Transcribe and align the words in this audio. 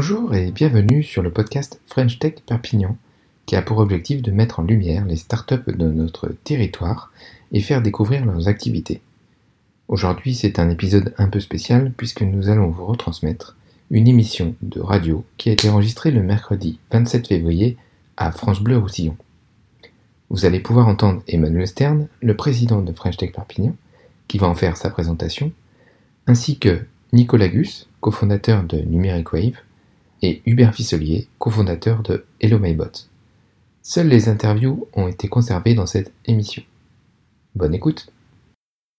Bonjour 0.00 0.32
et 0.32 0.52
bienvenue 0.52 1.02
sur 1.02 1.24
le 1.24 1.32
podcast 1.32 1.80
French 1.86 2.20
Tech 2.20 2.34
Perpignan, 2.46 2.96
qui 3.46 3.56
a 3.56 3.62
pour 3.62 3.78
objectif 3.78 4.22
de 4.22 4.30
mettre 4.30 4.60
en 4.60 4.62
lumière 4.62 5.04
les 5.04 5.16
startups 5.16 5.72
de 5.72 5.88
notre 5.88 6.28
territoire 6.44 7.10
et 7.50 7.58
faire 7.58 7.82
découvrir 7.82 8.24
leurs 8.24 8.46
activités. 8.46 9.00
Aujourd'hui, 9.88 10.36
c'est 10.36 10.60
un 10.60 10.70
épisode 10.70 11.14
un 11.18 11.28
peu 11.28 11.40
spécial 11.40 11.92
puisque 11.96 12.22
nous 12.22 12.48
allons 12.48 12.68
vous 12.68 12.86
retransmettre 12.86 13.56
une 13.90 14.06
émission 14.06 14.54
de 14.62 14.80
radio 14.80 15.24
qui 15.36 15.48
a 15.48 15.52
été 15.54 15.68
enregistrée 15.68 16.12
le 16.12 16.22
mercredi 16.22 16.78
27 16.92 17.26
février 17.26 17.76
à 18.16 18.30
France 18.30 18.60
Bleu 18.60 18.78
Roussillon. 18.78 19.16
Vous 20.30 20.44
allez 20.44 20.60
pouvoir 20.60 20.86
entendre 20.86 21.24
Emmanuel 21.26 21.66
Stern, 21.66 22.06
le 22.22 22.36
président 22.36 22.82
de 22.82 22.92
French 22.92 23.16
Tech 23.16 23.32
Perpignan, 23.32 23.74
qui 24.28 24.38
va 24.38 24.46
en 24.46 24.54
faire 24.54 24.76
sa 24.76 24.90
présentation, 24.90 25.50
ainsi 26.28 26.60
que 26.60 26.84
Nicolas 27.12 27.48
Gus, 27.48 27.88
cofondateur 28.00 28.62
de 28.62 28.78
Numeric 28.78 29.32
Wave, 29.32 29.58
et 30.22 30.42
Hubert 30.46 30.74
Fisselier, 30.74 31.28
cofondateur 31.38 32.02
de 32.02 32.24
Hello 32.40 32.58
MyBot. 32.58 33.06
Seules 33.82 34.08
les 34.08 34.28
interviews 34.28 34.88
ont 34.94 35.08
été 35.08 35.28
conservées 35.28 35.74
dans 35.74 35.86
cette 35.86 36.12
émission. 36.26 36.62
Bonne 37.54 37.74
écoute 37.74 38.12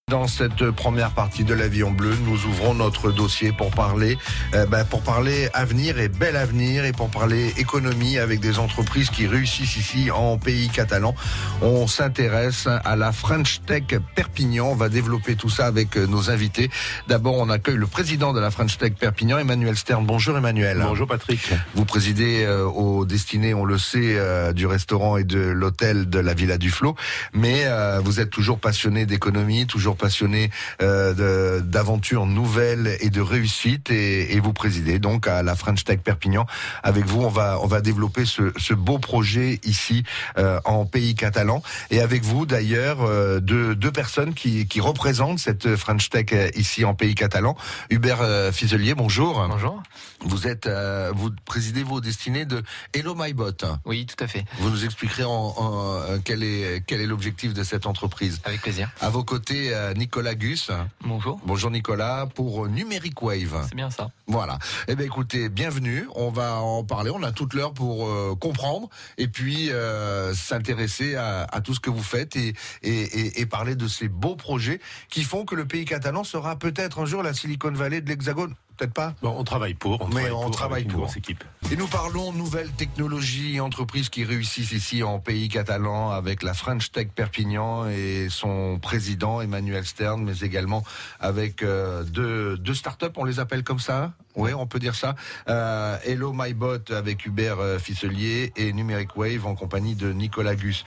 dans 0.10 0.28
cette 0.28 0.72
première 0.72 1.12
partie 1.12 1.44
de 1.44 1.54
l'Avion 1.54 1.92
Bleu, 1.92 2.18
nous 2.26 2.46
ouvrons 2.46 2.74
notre 2.74 3.12
dossier 3.12 3.52
pour 3.52 3.70
parler, 3.70 4.18
euh, 4.56 4.66
ben, 4.66 4.84
pour 4.84 5.02
parler 5.02 5.50
avenir 5.54 6.00
et 6.00 6.10
bel 6.10 6.36
avenir 6.36 6.84
et 6.84 6.92
pour 6.92 7.10
parler 7.10 7.54
économie 7.58 8.18
avec 8.18 8.40
des 8.40 8.58
entreprises 8.58 9.12
qui 9.12 9.28
réussissent 9.28 9.78
ici 9.78 10.10
en 10.10 10.38
pays 10.38 10.70
catalan. 10.70 11.14
On 11.62 11.86
s'intéresse 11.86 12.68
à 12.68 12.96
la 12.96 13.12
French 13.12 13.62
Tech 13.66 13.84
Perpignan. 14.16 14.70
On 14.72 14.76
va 14.76 14.90
développer 14.90 15.36
tout 15.36 15.50
ça 15.50 15.68
avec 15.68 15.96
euh, 15.96 16.08
nos 16.08 16.32
invités. 16.32 16.72
D'abord, 17.08 17.36
on 17.36 17.50
accueille 17.50 17.78
le 17.78 17.88
président 17.88 18.34
de 18.34 18.40
la 18.40 18.50
French 18.50 18.78
Tech 18.80 18.94
Perpignan, 18.94 19.38
Emmanuel 19.38 19.76
Stern. 19.76 20.06
Bonjour 20.06 20.36
Emmanuel. 20.36 20.80
Bonjour 20.82 21.08
Patrick. 21.08 21.54
Vous 21.76 21.86
présidez 21.86 22.46
euh, 22.46 22.66
au 22.66 23.06
destiné, 23.06 23.54
on 23.54 23.64
le 23.64 23.78
sait, 23.78 24.18
euh, 24.18 24.54
du 24.54 24.66
restaurant 24.66 25.18
et 25.18 25.24
de 25.24 25.40
l'hôtel 25.40 26.10
de 26.10 26.18
la 26.20 26.34
Villa 26.34 26.58
du 26.58 26.72
Flot, 26.72 26.96
mais 27.34 27.66
vous 28.04 28.20
êtes 28.20 28.30
toujours 28.30 28.60
passionné 28.60 29.06
d'économie, 29.06 29.68
toujours 29.68 29.96
passionné 30.00 30.50
euh, 30.82 31.60
d'aventures 31.60 32.26
nouvelles 32.26 32.98
et 33.02 33.12
de 33.12 33.22
réussite 33.22 33.92
et, 33.92 34.34
et, 34.34 34.40
vous 34.40 34.54
présidez 34.54 34.98
donc 34.98 35.28
à 35.28 35.44
la 35.44 35.56
French 35.56 35.84
Tech 35.84 36.00
Perpignan. 36.00 36.48
Avec 36.82 37.06
vous, 37.06 37.22
on 37.22 37.30
va 37.30 37.60
on 37.62 37.68
va 37.68 37.82
développer 37.82 38.26
ce, 38.26 38.54
ce 38.58 38.74
beau 38.74 38.98
projet 38.98 39.60
ici 39.64 40.04
euh, 40.38 40.60
en 40.66 40.86
pays 40.86 41.14
catalan 41.14 41.62
et 41.92 42.00
avec 42.00 42.24
vous 42.24 42.46
d'ailleurs 42.46 43.02
euh, 43.02 43.40
deux, 43.40 43.76
deux 43.76 43.92
personnes 43.92 44.34
qui, 44.34 44.68
qui 44.68 44.82
représentent 44.82 45.40
cette 45.40 45.76
French 45.76 46.10
Tech 46.10 46.28
ici 46.56 46.86
en 46.86 46.96
pays 46.96 47.14
catalan. 47.14 47.56
Hubert 47.90 48.54
Fizelier, 48.54 48.96
bonjour. 48.96 49.46
Bonjour. 49.48 49.84
Vous 50.22 50.48
êtes 50.48 50.70
vous 51.14 51.32
présidez 51.46 51.84
vos 51.84 52.00
destinées 52.00 52.46
de 52.46 52.64
Hello 52.94 53.16
MyBot. 53.16 53.66
Oui, 53.86 54.06
tout 54.06 54.24
à 54.24 54.28
fait. 54.28 54.46
Vous 54.60 54.70
nous 54.70 54.86
expliquerez 54.86 55.26
en, 55.26 55.54
en, 55.58 56.20
quel 56.24 56.44
est 56.44 56.84
quel 56.88 57.02
est 57.02 57.06
l'objectif 57.06 57.54
de 57.54 57.64
cette 57.64 57.86
entreprise. 57.86 58.40
Avec 58.46 58.62
plaisir. 58.62 58.90
À 59.02 59.10
vos 59.10 59.24
côtés, 59.24 59.74
euh, 59.90 59.94
Nicolas 59.94 60.36
Gus. 60.36 60.72
Bonjour. 61.02 61.40
Bonjour 61.46 61.72
Nicolas 61.72 62.28
pour 62.34 62.68
Numeric 62.68 63.22
Wave. 63.22 63.66
C'est 63.70 63.76
bien 63.76 63.90
ça. 63.90 64.12
Voilà. 64.28 64.60
Eh 64.88 64.96
bien 64.96 65.06
écoutez, 65.06 65.50
bienvenue. 65.50 66.08
On 66.16 66.30
va 66.30 66.62
en 66.62 66.84
parler. 66.84 67.12
On 67.14 67.24
a 67.24 67.32
toute 67.32 67.54
l'heure 67.54 67.74
pour 67.74 68.08
euh, 68.08 68.36
comprendre 68.40 68.90
et 69.18 69.28
puis 69.28 69.72
euh, 69.72 70.34
s'intéresser 70.34 71.16
à, 71.16 71.44
à, 71.44 71.62
tout 71.62 71.74
ce 71.74 71.80
que 71.80 71.90
vous 71.90 72.04
faites 72.04 72.36
et, 72.36 72.54
et, 72.84 73.02
et, 73.02 73.42
et, 73.42 73.46
parler 73.46 73.76
de 73.76 73.88
ces 73.88 74.08
beaux 74.08 74.36
projets 74.36 74.80
qui 75.10 75.24
font 75.24 75.46
que 75.46 75.56
le 75.56 75.66
pays 75.66 75.86
catalan 75.86 76.24
sera 76.24 76.58
peut-être 76.58 77.00
un 77.00 77.06
jour 77.06 77.24
la 77.24 77.34
Silicon 77.34 77.72
Valley 77.72 78.02
de 78.02 78.10
l'Hexagone 78.10 78.56
peut-être 78.80 78.94
pas 78.94 79.14
bon, 79.22 79.36
On 79.38 79.44
travaille 79.44 79.74
pour. 79.74 80.02
On 80.02 80.08
mais 80.08 80.14
travaille 80.14 80.32
on 80.32 80.42
pour 80.44 80.52
travaille 80.52 80.84
pour. 80.86 81.18
Équipe. 81.18 81.44
Et 81.72 81.76
nous 81.76 81.88
parlons 81.88 82.32
nouvelles 82.32 82.72
technologies, 82.72 83.60
entreprises 83.60 84.10
qui 84.10 84.24
réussissent 84.24 84.72
ici 84.72 85.04
en 85.04 85.20
pays 85.20 85.50
catalan 85.50 86.12
avec 86.12 86.44
la 86.44 86.54
French 86.54 86.92
Tech 86.92 87.10
Perpignan 87.14 87.88
et 87.88 88.28
son 88.30 88.80
président 88.80 89.42
Emmanuel 89.42 89.86
Stern, 89.86 90.24
mais 90.24 90.40
également 90.40 90.84
avec 91.20 91.64
euh, 91.64 92.04
deux, 92.04 92.58
deux 92.58 92.74
startups, 92.74 93.08
on 93.18 93.26
les 93.26 93.40
appelle 93.40 93.64
comme 93.64 93.80
ça 93.80 94.14
oui, 94.36 94.54
on 94.54 94.68
peut 94.68 94.80
dire 94.80 94.96
ça. 94.96 95.16
Euh, 95.50 95.98
Hello 96.06 96.32
MyBot 96.34 96.94
avec 96.94 97.26
Hubert 97.26 97.60
euh, 97.60 97.78
Fisselier 97.78 98.54
et 98.56 98.72
Numeric 98.72 99.18
Wave 99.18 99.46
en 99.46 99.56
compagnie 99.56 99.96
de 99.96 100.14
Nicolas 100.14 100.56
Gus. 100.56 100.86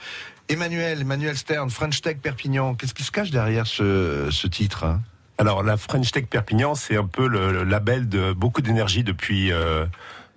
Emmanuel, 0.49 1.01
Emmanuel 1.01 1.37
Stern, 1.37 1.69
French 1.69 2.01
Tech 2.01 2.17
Perpignan, 2.17 2.73
qu'est-ce 2.73 2.95
qui 2.95 3.03
se 3.03 3.11
cache 3.11 3.29
derrière 3.29 3.67
ce, 3.67 4.29
ce 4.31 4.47
titre 4.47 4.85
hein? 4.85 5.01
Alors 5.37 5.63
la 5.63 5.77
French 5.77 6.11
Tech 6.11 6.25
Perpignan, 6.25 6.75
c'est 6.75 6.97
un 6.97 7.05
peu 7.05 7.27
le, 7.27 7.63
label 7.63 8.07
de 8.07 8.33
beaucoup 8.33 8.61
d'énergie 8.61 9.03
depuis 9.03 9.51
euh, 9.51 9.85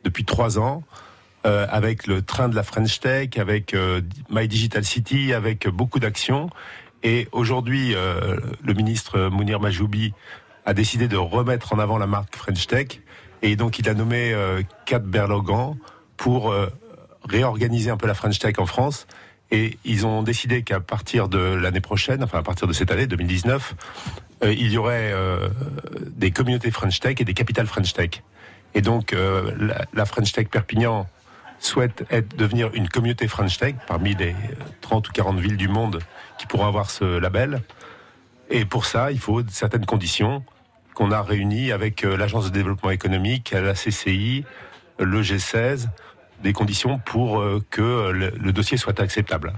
depuis 0.04 0.24
trois 0.24 0.58
ans, 0.58 0.82
euh, 1.46 1.66
avec 1.70 2.06
le 2.06 2.22
train 2.22 2.48
de 2.48 2.54
la 2.54 2.62
French 2.62 3.00
Tech, 3.00 3.30
avec 3.38 3.74
euh, 3.74 4.00
My 4.30 4.48
Digital 4.48 4.84
City, 4.84 5.32
avec 5.32 5.68
beaucoup 5.68 5.98
d'actions. 5.98 6.50
Et 7.02 7.28
aujourd'hui, 7.32 7.94
euh, 7.94 8.36
le 8.64 8.74
ministre 8.74 9.28
Mounir 9.28 9.60
Majoubi 9.60 10.12
a 10.64 10.74
décidé 10.74 11.08
de 11.08 11.16
remettre 11.16 11.72
en 11.72 11.78
avant 11.78 11.98
la 11.98 12.06
marque 12.06 12.34
French 12.34 12.66
Tech, 12.66 13.00
et 13.42 13.56
donc 13.56 13.78
il 13.78 13.88
a 13.88 13.94
nommé 13.94 14.32
euh, 14.32 14.62
Kat 14.86 14.98
Berlogan 14.98 15.76
pour 16.16 16.50
euh, 16.50 16.68
réorganiser 17.28 17.90
un 17.90 17.96
peu 17.96 18.06
la 18.06 18.14
French 18.14 18.38
Tech 18.38 18.54
en 18.58 18.66
France. 18.66 19.06
Et 19.50 19.78
ils 19.84 20.06
ont 20.06 20.22
décidé 20.22 20.62
qu'à 20.62 20.80
partir 20.80 21.28
de 21.28 21.38
l'année 21.38 21.80
prochaine, 21.80 22.22
enfin 22.22 22.38
à 22.38 22.42
partir 22.42 22.66
de 22.66 22.72
cette 22.72 22.90
année 22.90 23.06
2019, 23.06 23.74
euh, 24.42 24.52
il 24.52 24.72
y 24.72 24.78
aurait 24.78 25.12
euh, 25.12 25.48
des 26.08 26.30
communautés 26.30 26.70
French 26.70 26.98
Tech 27.00 27.16
et 27.20 27.24
des 27.24 27.34
capitales 27.34 27.66
French 27.66 27.92
Tech. 27.92 28.22
Et 28.74 28.82
donc 28.82 29.12
euh, 29.12 29.52
la, 29.92 30.04
French 30.04 30.32
Tech 30.32 30.48
Perpignan 30.48 31.06
souhaite 31.60 32.04
être, 32.10 32.36
devenir 32.36 32.70
une 32.74 32.88
communauté 32.88 33.28
French 33.28 33.56
Tech 33.56 33.76
parmi 33.86 34.14
les 34.14 34.34
30 34.80 35.08
ou 35.08 35.12
40 35.12 35.38
villes 35.38 35.56
du 35.56 35.68
monde 35.68 36.00
qui 36.38 36.46
pourront 36.46 36.66
avoir 36.66 36.90
ce 36.90 37.18
label. 37.18 37.62
Et 38.50 38.64
pour 38.64 38.84
ça, 38.84 39.12
il 39.12 39.18
faut 39.18 39.42
certaines 39.48 39.86
conditions 39.86 40.44
qu'on 40.94 41.12
a 41.12 41.22
réunies 41.22 41.72
avec 41.72 42.02
l'Agence 42.02 42.46
de 42.46 42.50
développement 42.50 42.90
économique, 42.90 43.50
la 43.52 43.74
CCI, 43.74 44.44
le 44.98 45.22
G16, 45.22 45.88
des 46.42 46.52
conditions 46.52 46.98
pour 46.98 47.40
euh, 47.40 47.64
que 47.70 48.10
le, 48.10 48.30
le, 48.30 48.52
dossier 48.52 48.76
soit 48.76 49.00
acceptable. 49.00 49.52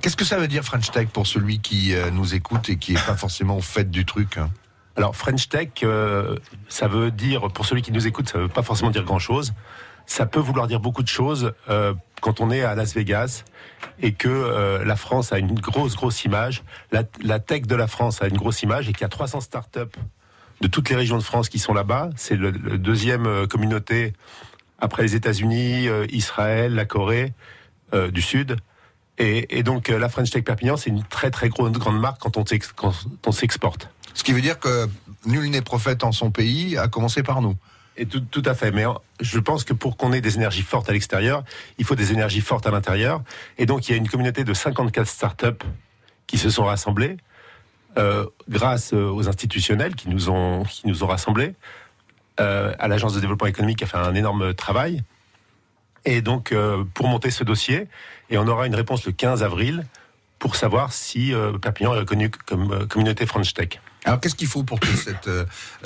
Qu'est-ce 0.00 0.16
que 0.16 0.24
ça 0.24 0.38
veut 0.38 0.48
dire 0.48 0.64
French 0.64 0.90
Tech 0.90 1.08
pour 1.08 1.26
celui 1.26 1.60
qui 1.60 1.94
euh, 1.94 2.10
nous 2.10 2.34
écoute 2.34 2.68
et 2.68 2.76
qui 2.76 2.92
est 2.92 3.06
pas 3.06 3.16
forcément 3.16 3.56
au 3.56 3.62
fait 3.62 3.90
du 3.90 4.04
truc 4.04 4.38
hein? 4.38 4.50
Alors 4.96 5.16
French 5.16 5.48
Tech, 5.48 5.70
euh, 5.82 6.36
ça 6.68 6.86
veut 6.86 7.10
dire 7.10 7.48
pour 7.48 7.66
celui 7.66 7.82
qui 7.82 7.90
nous 7.90 8.06
écoute, 8.06 8.28
ça 8.28 8.38
veut 8.38 8.48
pas 8.48 8.62
forcément 8.62 8.90
dire 8.90 9.04
grand-chose. 9.04 9.52
Ça 10.06 10.26
peut 10.26 10.40
vouloir 10.40 10.68
dire 10.68 10.80
beaucoup 10.80 11.02
de 11.02 11.08
choses 11.08 11.52
euh, 11.68 11.94
quand 12.20 12.40
on 12.40 12.50
est 12.50 12.62
à 12.62 12.74
Las 12.74 12.94
Vegas 12.94 13.44
et 14.00 14.12
que 14.12 14.28
euh, 14.28 14.84
la 14.84 14.96
France 14.96 15.32
a 15.32 15.38
une 15.38 15.54
grosse 15.54 15.96
grosse 15.96 16.24
image, 16.24 16.62
la, 16.92 17.02
la 17.22 17.40
tech 17.40 17.62
de 17.62 17.74
la 17.74 17.86
France 17.86 18.22
a 18.22 18.28
une 18.28 18.36
grosse 18.36 18.62
image 18.62 18.88
et 18.88 18.92
qu'il 18.92 19.00
y 19.00 19.04
a 19.04 19.08
300 19.08 19.40
startups 19.40 19.80
de 20.60 20.68
toutes 20.68 20.90
les 20.90 20.96
régions 20.96 21.18
de 21.18 21.22
France 21.22 21.48
qui 21.48 21.58
sont 21.58 21.74
là-bas. 21.74 22.10
C'est 22.16 22.36
le, 22.36 22.50
le, 22.50 22.78
deuxième 22.78 23.48
communauté 23.48 24.12
après 24.84 25.02
les 25.02 25.14
États-Unis, 25.14 25.88
euh, 25.88 26.06
Israël, 26.10 26.74
la 26.74 26.84
Corée 26.84 27.32
euh, 27.94 28.10
du 28.10 28.20
Sud. 28.20 28.56
Et, 29.16 29.58
et 29.58 29.62
donc 29.62 29.88
euh, 29.88 29.98
la 29.98 30.10
French 30.10 30.30
Tech 30.30 30.44
Perpignan, 30.44 30.76
c'est 30.76 30.90
une 30.90 31.02
très 31.02 31.30
très 31.30 31.48
grande, 31.48 31.76
grande 31.78 31.98
marque 31.98 32.20
quand 32.20 32.36
on 32.36 33.32
s'exporte. 33.32 33.88
Ce 34.12 34.22
qui 34.22 34.32
veut 34.32 34.42
dire 34.42 34.58
que 34.58 34.86
nul 35.24 35.48
n'est 35.50 35.62
prophète 35.62 36.04
en 36.04 36.12
son 36.12 36.30
pays, 36.30 36.76
à 36.76 36.88
commencer 36.88 37.22
par 37.22 37.40
nous. 37.40 37.56
Et 37.96 38.06
tout, 38.06 38.20
tout, 38.20 38.42
à 38.44 38.54
fait. 38.54 38.72
Mais 38.72 38.84
je 39.20 39.38
pense 39.38 39.64
que 39.64 39.72
pour 39.72 39.96
qu'on 39.96 40.12
ait 40.12 40.20
des 40.20 40.36
énergies 40.36 40.62
fortes 40.62 40.90
à 40.90 40.92
l'extérieur, 40.92 41.44
il 41.78 41.84
faut 41.84 41.94
des 41.94 42.12
énergies 42.12 42.40
fortes 42.40 42.66
à 42.66 42.70
l'intérieur. 42.70 43.22
Et 43.56 43.66
donc 43.66 43.88
il 43.88 43.92
y 43.92 43.94
a 43.94 43.96
une 43.96 44.08
communauté 44.08 44.44
de 44.44 44.52
54 44.52 45.06
startups 45.06 45.64
qui 46.26 46.36
se 46.36 46.50
sont 46.50 46.64
rassemblées 46.64 47.16
euh, 47.96 48.26
grâce 48.48 48.92
aux 48.92 49.28
institutionnels 49.28 49.94
qui 49.94 50.08
nous 50.08 50.28
ont 50.28 50.64
qui 50.64 50.88
nous 50.88 51.04
ont 51.04 51.06
rassemblés, 51.06 51.54
à 52.38 52.88
l'agence 52.88 53.14
de 53.14 53.20
développement 53.20 53.46
économique 53.46 53.78
qui 53.78 53.84
a 53.84 53.86
fait 53.86 53.96
un 53.96 54.14
énorme 54.14 54.54
travail. 54.54 55.02
Et 56.04 56.20
donc, 56.20 56.52
euh, 56.52 56.84
pour 56.94 57.08
monter 57.08 57.30
ce 57.30 57.44
dossier, 57.44 57.88
et 58.30 58.38
on 58.38 58.46
aura 58.46 58.66
une 58.66 58.74
réponse 58.74 59.06
le 59.06 59.12
15 59.12 59.42
avril 59.42 59.86
pour 60.38 60.56
savoir 60.56 60.92
si 60.92 61.32
euh, 61.32 61.56
Perpignan 61.56 61.94
est 61.94 62.00
reconnu 62.00 62.30
comme 62.30 62.72
euh, 62.72 62.86
communauté 62.86 63.24
French 63.24 63.54
Tech. 63.54 63.80
Alors, 64.04 64.20
qu'est-ce 64.20 64.34
qu'il 64.34 64.48
faut 64.48 64.64
pour 64.64 64.80
que 64.80 64.88
cette, 64.88 65.30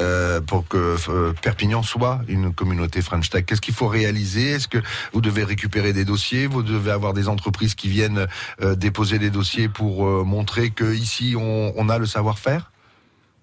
euh, 0.00 0.40
pour 0.40 0.66
que 0.66 0.96
euh, 1.08 1.32
Perpignan 1.40 1.84
soit 1.84 2.20
une 2.26 2.52
communauté 2.52 3.00
French 3.00 3.30
Tech? 3.30 3.44
Qu'est-ce 3.46 3.60
qu'il 3.60 3.74
faut 3.74 3.86
réaliser? 3.86 4.50
Est-ce 4.50 4.66
que 4.66 4.78
vous 5.12 5.20
devez 5.20 5.44
récupérer 5.44 5.92
des 5.92 6.04
dossiers? 6.04 6.48
Vous 6.48 6.64
devez 6.64 6.90
avoir 6.90 7.12
des 7.12 7.28
entreprises 7.28 7.76
qui 7.76 7.88
viennent 7.88 8.26
euh, 8.60 8.74
déposer 8.74 9.20
des 9.20 9.30
dossiers 9.30 9.68
pour 9.68 10.08
euh, 10.08 10.24
montrer 10.24 10.70
que 10.70 10.92
ici 10.92 11.36
on, 11.38 11.72
on 11.76 11.88
a 11.88 11.98
le 11.98 12.06
savoir-faire? 12.06 12.72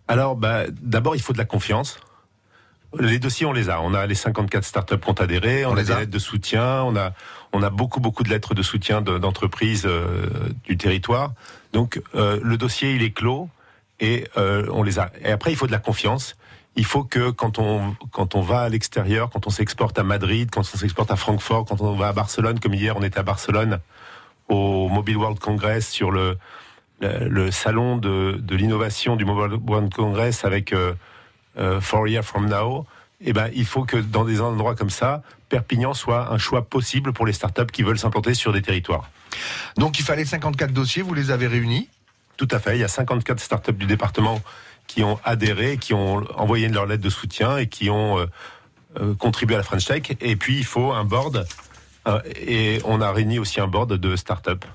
Alors, 0.09 0.35
bah, 0.35 0.63
d'abord, 0.81 1.15
il 1.15 1.21
faut 1.21 1.31
de 1.31 1.37
la 1.37 1.45
confiance. 1.45 1.97
Les 2.99 3.19
dossiers, 3.19 3.45
on 3.45 3.53
les 3.53 3.69
a. 3.69 3.81
On 3.81 3.93
a 3.93 4.05
les 4.05 4.15
54 4.15 4.63
startups 4.63 4.97
qui 4.97 5.09
ont 5.09 5.13
adhéré, 5.13 5.65
on, 5.65 5.71
on 5.71 5.77
a 5.77 5.83
des 5.83 5.91
a. 5.91 5.99
lettres 5.99 6.11
de 6.11 6.19
soutien, 6.19 6.83
on 6.83 6.95
a, 6.95 7.13
on 7.53 7.61
a 7.63 7.69
beaucoup, 7.69 7.99
beaucoup 7.99 8.23
de 8.23 8.29
lettres 8.29 8.53
de 8.53 8.61
soutien 8.61 9.01
d'entreprises 9.01 9.83
de, 9.83 9.89
euh, 9.89 10.29
du 10.63 10.77
territoire. 10.77 11.33
Donc, 11.73 12.01
euh, 12.15 12.39
le 12.41 12.57
dossier, 12.57 12.93
il 12.93 13.03
est 13.03 13.11
clos 13.11 13.49
et 13.99 14.25
euh, 14.37 14.67
on 14.71 14.83
les 14.83 14.99
a. 14.99 15.11
Et 15.23 15.31
après, 15.31 15.51
il 15.51 15.55
faut 15.55 15.67
de 15.67 15.71
la 15.71 15.79
confiance. 15.79 16.35
il 16.75 16.85
faut 16.85 17.03
que 17.03 17.31
quand 17.31 17.59
on 17.59 17.95
quand 18.11 18.35
on 18.35 18.41
va 18.41 18.61
à 18.61 18.69
l'extérieur, 18.69 19.29
quand 19.29 19.47
on 19.47 19.49
s'exporte 19.49 19.97
à 19.97 20.03
Madrid, 20.03 20.49
quand 20.51 20.61
on 20.61 20.77
s'exporte 20.77 21.11
à 21.11 21.15
Francfort, 21.15 21.65
quand 21.65 21.81
on 21.81 21.95
va 21.95 22.09
à 22.09 22.13
Barcelone, 22.13 22.59
comme 22.59 22.73
hier 22.73 22.97
on 22.97 23.03
était 23.03 23.19
à 23.19 23.23
Barcelone 23.23 23.79
au 24.49 24.89
Mobile 24.89 25.17
World 25.17 25.39
Congress 25.39 25.89
sur 25.89 26.11
le 26.11 26.37
le, 27.01 27.51
salon 27.51 27.97
de, 27.97 28.37
de 28.39 28.55
l'innovation 28.55 29.15
du 29.15 29.25
Mobile 29.25 29.59
World 29.67 29.93
Congress 29.93 30.45
avec 30.45 30.73
euh, 30.73 30.93
Four 31.81 32.07
Years 32.07 32.23
From 32.23 32.47
Now. 32.49 32.85
Eh 33.21 33.33
ben, 33.33 33.49
il 33.55 33.65
faut 33.65 33.83
que 33.83 33.97
dans 33.97 34.25
des 34.25 34.41
endroits 34.41 34.75
comme 34.75 34.89
ça, 34.89 35.23
Perpignan 35.49 35.93
soit 35.93 36.31
un 36.31 36.37
choix 36.37 36.63
possible 36.63 37.13
pour 37.13 37.25
les 37.25 37.33
startups 37.33 37.71
qui 37.71 37.83
veulent 37.83 37.97
s'implanter 37.97 38.33
sur 38.33 38.51
des 38.51 38.61
territoires. 38.61 39.09
Donc 39.77 39.99
il 39.99 40.05
fallait 40.05 40.25
54 40.25 40.71
dossiers, 40.71 41.01
vous 41.01 41.13
les 41.13 41.31
avez 41.31 41.47
réunis? 41.47 41.89
Tout 42.37 42.47
à 42.51 42.59
fait. 42.59 42.75
Il 42.75 42.81
y 42.81 42.83
a 42.83 42.89
54 42.89 43.39
startups 43.39 43.73
du 43.73 43.85
département 43.85 44.41
qui 44.87 45.03
ont 45.03 45.19
adhéré, 45.23 45.77
qui 45.77 45.93
ont 45.93 46.23
envoyé 46.37 46.67
leur 46.67 46.85
lettre 46.85 47.03
de 47.03 47.09
soutien 47.09 47.57
et 47.57 47.67
qui 47.67 47.89
ont 47.89 48.19
euh, 48.19 48.25
euh, 48.99 49.13
contribué 49.15 49.55
à 49.55 49.59
la 49.59 49.63
French 49.63 49.85
Tech. 49.85 50.03
Et 50.19 50.35
puis 50.35 50.57
il 50.57 50.65
faut 50.65 50.91
un 50.91 51.05
board. 51.05 51.47
Euh, 52.07 52.19
et 52.35 52.81
on 52.83 53.01
a 53.01 53.11
réuni 53.11 53.39
aussi 53.39 53.61
un 53.61 53.67
board 53.67 53.93
de 53.93 54.15
startups. 54.15 54.65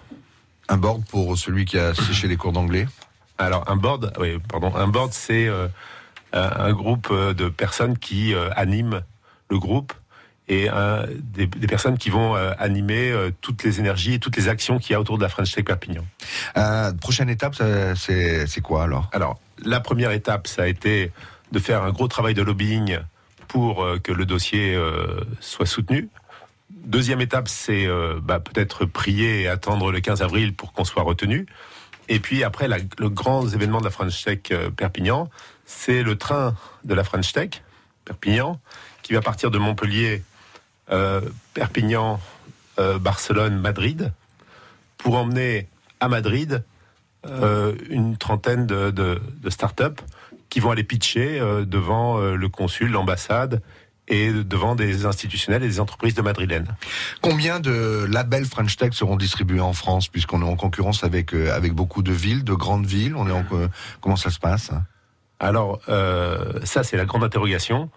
Un 0.68 0.76
board 0.78 1.04
pour 1.06 1.36
celui 1.36 1.64
qui 1.64 1.78
a 1.78 1.94
séché 1.94 2.26
les 2.26 2.36
cours 2.36 2.52
d'anglais? 2.52 2.86
Alors 3.38 3.68
un 3.70 3.76
board, 3.76 4.12
oui, 4.18 4.38
pardon, 4.48 4.74
un 4.74 4.88
board 4.88 5.12
c'est 5.12 5.48
un 6.32 6.72
groupe 6.72 7.12
de 7.12 7.48
personnes 7.48 7.98
qui 7.98 8.34
animent 8.56 9.02
le 9.48 9.58
groupe 9.58 9.92
et 10.48 10.68
des, 11.20 11.46
personnes 11.46 11.98
qui 11.98 12.10
vont 12.10 12.34
animer 12.34 13.12
toutes 13.40 13.62
les 13.64 13.80
énergies 13.80 14.14
et 14.14 14.18
toutes 14.18 14.36
les 14.36 14.48
actions 14.48 14.78
qu'il 14.78 14.92
y 14.92 14.94
a 14.94 15.00
autour 15.00 15.18
de 15.18 15.22
la 15.22 15.28
French 15.28 15.52
Tech 15.52 15.64
Perpignan. 15.64 16.04
prochaine 17.00 17.28
étape, 17.28 17.56
c'est 17.96 18.60
quoi 18.62 18.84
alors? 18.84 19.08
Alors, 19.12 19.40
la 19.64 19.80
première 19.80 20.12
étape, 20.12 20.46
ça 20.46 20.62
a 20.62 20.66
été 20.66 21.12
de 21.52 21.58
faire 21.58 21.82
un 21.82 21.90
gros 21.90 22.08
travail 22.08 22.34
de 22.34 22.42
lobbying 22.42 22.98
pour 23.48 23.82
euh, 23.82 23.98
que 23.98 24.12
le 24.12 24.26
dossier 24.26 24.74
euh, 24.74 25.20
soit 25.40 25.66
soutenu. 25.66 26.08
Deuxième 26.70 27.20
étape, 27.20 27.48
c'est 27.48 27.86
euh, 27.86 28.20
bah, 28.22 28.40
peut-être 28.40 28.84
prier 28.84 29.42
et 29.42 29.48
attendre 29.48 29.90
le 29.90 30.00
15 30.00 30.22
avril 30.22 30.54
pour 30.54 30.72
qu'on 30.72 30.84
soit 30.84 31.02
retenu. 31.02 31.46
Et 32.08 32.20
puis 32.20 32.44
après, 32.44 32.68
le 32.68 33.08
grand 33.08 33.48
événement 33.48 33.78
de 33.78 33.84
la 33.84 33.90
French 33.90 34.24
Tech 34.24 34.40
Perpignan, 34.76 35.28
c'est 35.70 36.02
le 36.02 36.16
train 36.16 36.54
de 36.84 36.94
la 36.94 37.04
French 37.04 37.32
Tech 37.32 37.62
Perpignan 38.04 38.60
qui 39.02 39.12
va 39.12 39.22
partir 39.22 39.50
de 39.50 39.58
Montpellier, 39.58 40.22
Perpignan, 41.54 42.20
Barcelone, 42.76 43.58
Madrid, 43.58 44.12
pour 44.98 45.16
emmener 45.16 45.68
à 46.00 46.08
Madrid 46.08 46.62
euh, 47.26 47.74
une 47.90 48.16
trentaine 48.16 48.66
de, 48.66 48.90
de, 48.90 49.20
de 49.42 49.50
start-up 49.50 50.00
qui 50.48 50.58
vont 50.58 50.70
aller 50.70 50.84
pitcher 50.84 51.38
euh, 51.38 51.66
devant 51.66 52.18
euh, 52.18 52.34
le 52.34 52.48
consul, 52.48 52.90
l'ambassade 52.90 53.62
et 54.08 54.32
devant 54.32 54.74
des 54.74 55.04
institutionnels 55.04 55.62
et 55.62 55.68
des 55.68 55.80
entreprises 55.80 56.14
de 56.14 56.22
madrilène. 56.22 56.66
Combien 57.20 57.60
de 57.60 58.06
labels 58.10 58.46
French 58.46 58.76
Tech 58.76 58.94
seront 58.94 59.16
distribués 59.16 59.60
en 59.60 59.74
France 59.74 60.08
puisqu'on 60.08 60.40
est 60.40 60.50
en 60.50 60.56
concurrence 60.56 61.04
avec 61.04 61.32
avec 61.32 61.74
beaucoup 61.74 62.02
de 62.02 62.10
villes, 62.10 62.42
de 62.42 62.54
grandes 62.54 62.86
villes? 62.86 63.14
Comment 64.00 64.16
ça 64.16 64.30
se 64.30 64.40
passe? 64.40 64.72
Alors 65.40 65.80
ça 66.64 66.84
c'est 66.84 66.96
la 66.96 67.06
grande 67.06 67.24
interrogation. 67.24 67.90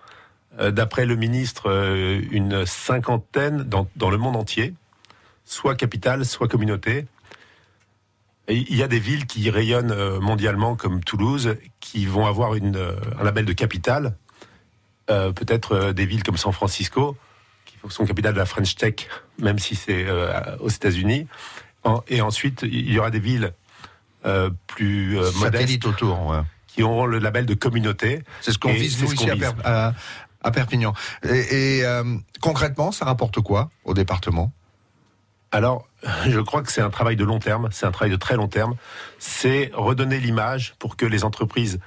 D'après 0.58 1.06
le 1.06 1.16
ministre, 1.16 1.70
une 2.32 2.66
cinquantaine 2.66 3.64
dans, 3.64 3.88
dans 3.96 4.10
le 4.10 4.18
monde 4.18 4.36
entier, 4.36 4.74
soit 5.46 5.76
capitale, 5.76 6.26
soit 6.26 6.48
communauté. 6.48 7.06
Il 8.50 8.76
y 8.76 8.84
a 8.84 8.88
des 8.88 9.00
villes 9.00 9.26
qui 9.26 9.50
rayonnent 9.50 9.92
euh, 9.92 10.20
mondialement 10.20 10.76
comme 10.76 11.02
Toulouse, 11.04 11.56
qui 11.80 12.06
vont 12.06 12.26
avoir 12.26 12.54
euh, 12.56 12.96
un 13.20 13.24
label 13.24 13.46
de 13.46 13.54
capitale. 13.54 14.16
Euh, 15.10 15.32
peut-être 15.32 15.92
des 15.92 16.06
villes 16.06 16.24
comme 16.24 16.38
San 16.38 16.52
Francisco, 16.52 17.16
qui 17.66 17.78
sont 17.90 18.06
capitales 18.06 18.34
de 18.34 18.40
la 18.40 18.46
French 18.46 18.76
Tech, 18.76 19.08
même 19.40 19.60
si 19.60 19.76
c'est 19.76 20.06
aux 20.60 20.70
États-Unis. 20.70 21.28
et 22.08 22.22
ensuite, 22.22 22.62
il 22.64 22.92
y 22.92 23.00
aura 23.00 23.12
des 23.12 23.20
villes 23.20 23.54
plus 24.68 25.18
modestes 25.36 25.86
autour, 25.86 26.44
qui 26.74 26.84
auront 26.84 27.06
le 27.06 27.20
label 27.20 27.46
de 27.46 27.54
communauté. 27.54 28.24
C'est 28.42 28.52
ce 28.52 28.58
qu'on 28.58 28.74
vise 28.74 29.02
nous 29.02 29.14
ici 29.14 29.28
à, 29.64 29.94
à, 30.42 30.52
Perpignan. 30.52 30.94
Et, 31.24 31.80
et 31.80 31.84
concrètement, 32.42 32.92
ça 32.92 33.06
rapporte 33.06 33.40
quoi 33.42 33.70
au 33.86 33.94
département? 33.94 34.52
Alors, 35.54 35.88
je 36.28 36.40
crois 36.40 36.64
que 36.64 36.72
c'est 36.72 36.82
un 36.82 36.90
travail 36.90 37.16
de 37.16 37.24
long 37.24 37.38
terme, 37.38 37.70
c'est 37.72 37.86
un 37.86 37.92
travail 37.92 38.10
de 38.10 38.16
très 38.16 38.36
long 38.36 38.48
terme. 38.48 38.76
C'est 39.20 39.70
redonner 39.76 40.20
l'image 40.20 40.74
pour 40.80 40.98
que 40.98 41.06
les 41.06 41.24
entreprises 41.24 41.80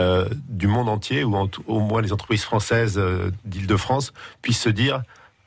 euh, 0.00 0.28
du 0.48 0.66
monde 0.66 0.88
entier, 0.88 1.22
ou 1.22 1.48
au 1.68 1.80
moins 1.80 2.02
les 2.02 2.12
entreprises 2.12 2.42
françaises 2.42 2.98
euh, 2.98 3.30
d'Île-de-France, 3.44 4.12
puissent 4.42 4.60
se 4.60 4.68
dire 4.68 5.02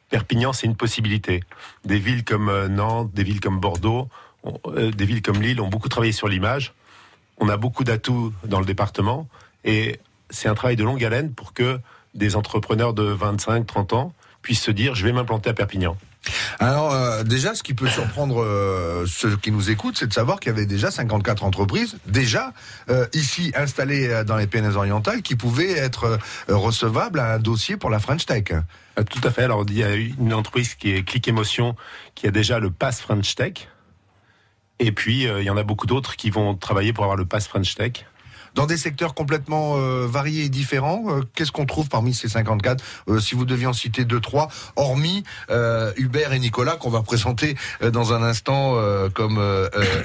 Perpignan, 0.09 0.53
c'est 0.53 0.67
une 0.67 0.77
possibilité. 0.77 1.43
Des 1.83 1.99
villes 1.99 2.23
comme 2.23 2.47
euh, 2.47 2.69
Nantes, 2.69 3.11
des 3.13 3.23
villes 3.23 3.41
comme 3.41 3.59
Bordeaux, 3.59 4.07
des 4.73 5.05
villes 5.05 5.21
comme 5.21 5.41
Lille 5.41 5.59
ont 5.59 5.67
beaucoup 5.67 5.89
travaillé 5.89 6.13
sur 6.13 6.29
l'image. 6.29 6.73
On 7.39 7.49
a 7.49 7.57
beaucoup 7.57 7.83
d'atouts 7.83 8.33
dans 8.45 8.59
le 8.59 8.65
département 8.65 9.27
et 9.63 9.99
c'est 10.29 10.47
un 10.47 10.55
travail 10.55 10.75
de 10.75 10.83
longue 10.83 11.03
haleine 11.03 11.33
pour 11.33 11.53
que 11.53 11.79
des 12.15 12.35
entrepreneurs 12.35 12.93
de 12.93 13.03
25, 13.03 13.65
30 13.65 13.93
ans 13.93 14.13
puissent 14.41 14.61
se 14.61 14.71
dire 14.71 14.95
je 14.95 15.05
vais 15.05 15.13
m'implanter 15.13 15.49
à 15.49 15.53
Perpignan. 15.53 15.97
Alors 16.59 16.91
euh, 16.91 17.23
déjà, 17.23 17.55
ce 17.55 17.63
qui 17.63 17.73
peut 17.73 17.87
surprendre 17.87 18.43
euh, 18.43 19.05
ceux 19.07 19.37
qui 19.37 19.51
nous 19.51 19.69
écoutent, 19.69 19.97
c'est 19.97 20.07
de 20.07 20.13
savoir 20.13 20.39
qu'il 20.39 20.51
y 20.51 20.55
avait 20.55 20.65
déjà 20.65 20.91
54 20.91 21.43
entreprises 21.43 21.97
déjà 22.05 22.53
euh, 22.89 23.07
ici 23.13 23.51
installées 23.55 24.23
dans 24.25 24.35
les 24.35 24.47
Pyrénées 24.47 24.75
orientales 24.75 25.21
qui 25.21 25.35
pouvaient 25.35 25.71
être 25.71 26.19
recevables 26.47 27.19
à 27.19 27.35
un 27.35 27.39
dossier 27.39 27.77
pour 27.77 27.89
la 27.89 27.99
French 27.99 28.25
Tech. 28.25 28.45
Tout 29.09 29.21
à 29.23 29.31
fait. 29.31 29.43
Alors 29.43 29.63
il 29.67 29.77
y 29.77 29.83
a 29.83 29.95
une 29.95 30.33
entreprise 30.33 30.75
qui 30.75 30.91
est 30.91 31.03
Click 31.03 31.27
Emotion 31.27 31.75
qui 32.15 32.27
a 32.27 32.31
déjà 32.31 32.59
le 32.59 32.69
Pass 32.69 32.99
French 32.99 33.35
Tech. 33.35 33.69
Et 34.79 34.91
puis 34.91 35.23
il 35.23 35.43
y 35.43 35.49
en 35.49 35.57
a 35.57 35.63
beaucoup 35.63 35.87
d'autres 35.87 36.15
qui 36.15 36.29
vont 36.29 36.55
travailler 36.55 36.93
pour 36.93 37.03
avoir 37.03 37.17
le 37.17 37.25
Pass 37.25 37.47
French 37.47 37.75
Tech 37.75 38.05
dans 38.55 38.65
des 38.65 38.77
secteurs 38.77 39.13
complètement 39.13 39.77
euh, 39.77 40.07
variés 40.07 40.45
et 40.45 40.49
différents. 40.49 41.03
Euh, 41.07 41.21
qu'est-ce 41.35 41.51
qu'on 41.51 41.65
trouve 41.65 41.89
parmi 41.89 42.13
ces 42.13 42.27
54 42.27 42.83
euh, 43.07 43.19
Si 43.19 43.35
vous 43.35 43.45
deviez 43.45 43.67
en 43.67 43.73
citer 43.73 44.05
deux, 44.05 44.19
trois, 44.19 44.49
hormis 44.75 45.23
Hubert 45.97 46.33
et 46.33 46.39
Nicolas 46.39 46.75
qu'on 46.75 46.89
va 46.89 47.01
présenter 47.01 47.55
dans 47.81 48.13
un 48.13 48.23
instant 48.23 48.75
comme 49.13 49.39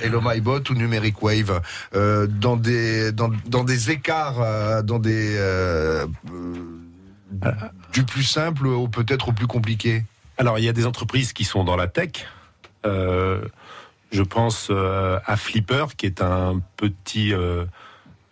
Hello 0.02 0.20
My 0.22 0.40
Bot 0.40 0.60
ou 0.70 0.74
Numeric 0.74 1.22
Wave, 1.22 1.60
dans 1.92 2.56
des 2.56 3.12
dans, 3.12 3.30
dans 3.46 3.64
des 3.64 3.90
écarts, 3.90 4.82
dans 4.82 4.98
des 4.98 5.38
du 7.92 8.04
plus 8.04 8.24
simple 8.24 8.66
au 8.66 8.88
peut-être 8.88 9.28
au 9.28 9.32
plus 9.32 9.46
compliqué. 9.46 10.04
Alors 10.38 10.58
il 10.58 10.64
y 10.64 10.68
a 10.68 10.72
des 10.72 10.86
entreprises 10.86 11.32
qui 11.32 11.44
sont 11.44 11.64
dans 11.64 11.76
la 11.76 11.86
tech. 11.86 12.26
Je 14.14 14.22
pense 14.22 14.70
à 14.70 15.36
Flipper, 15.36 15.86
qui 15.96 16.06
est 16.06 16.22
un 16.22 16.60
petit 16.76 17.34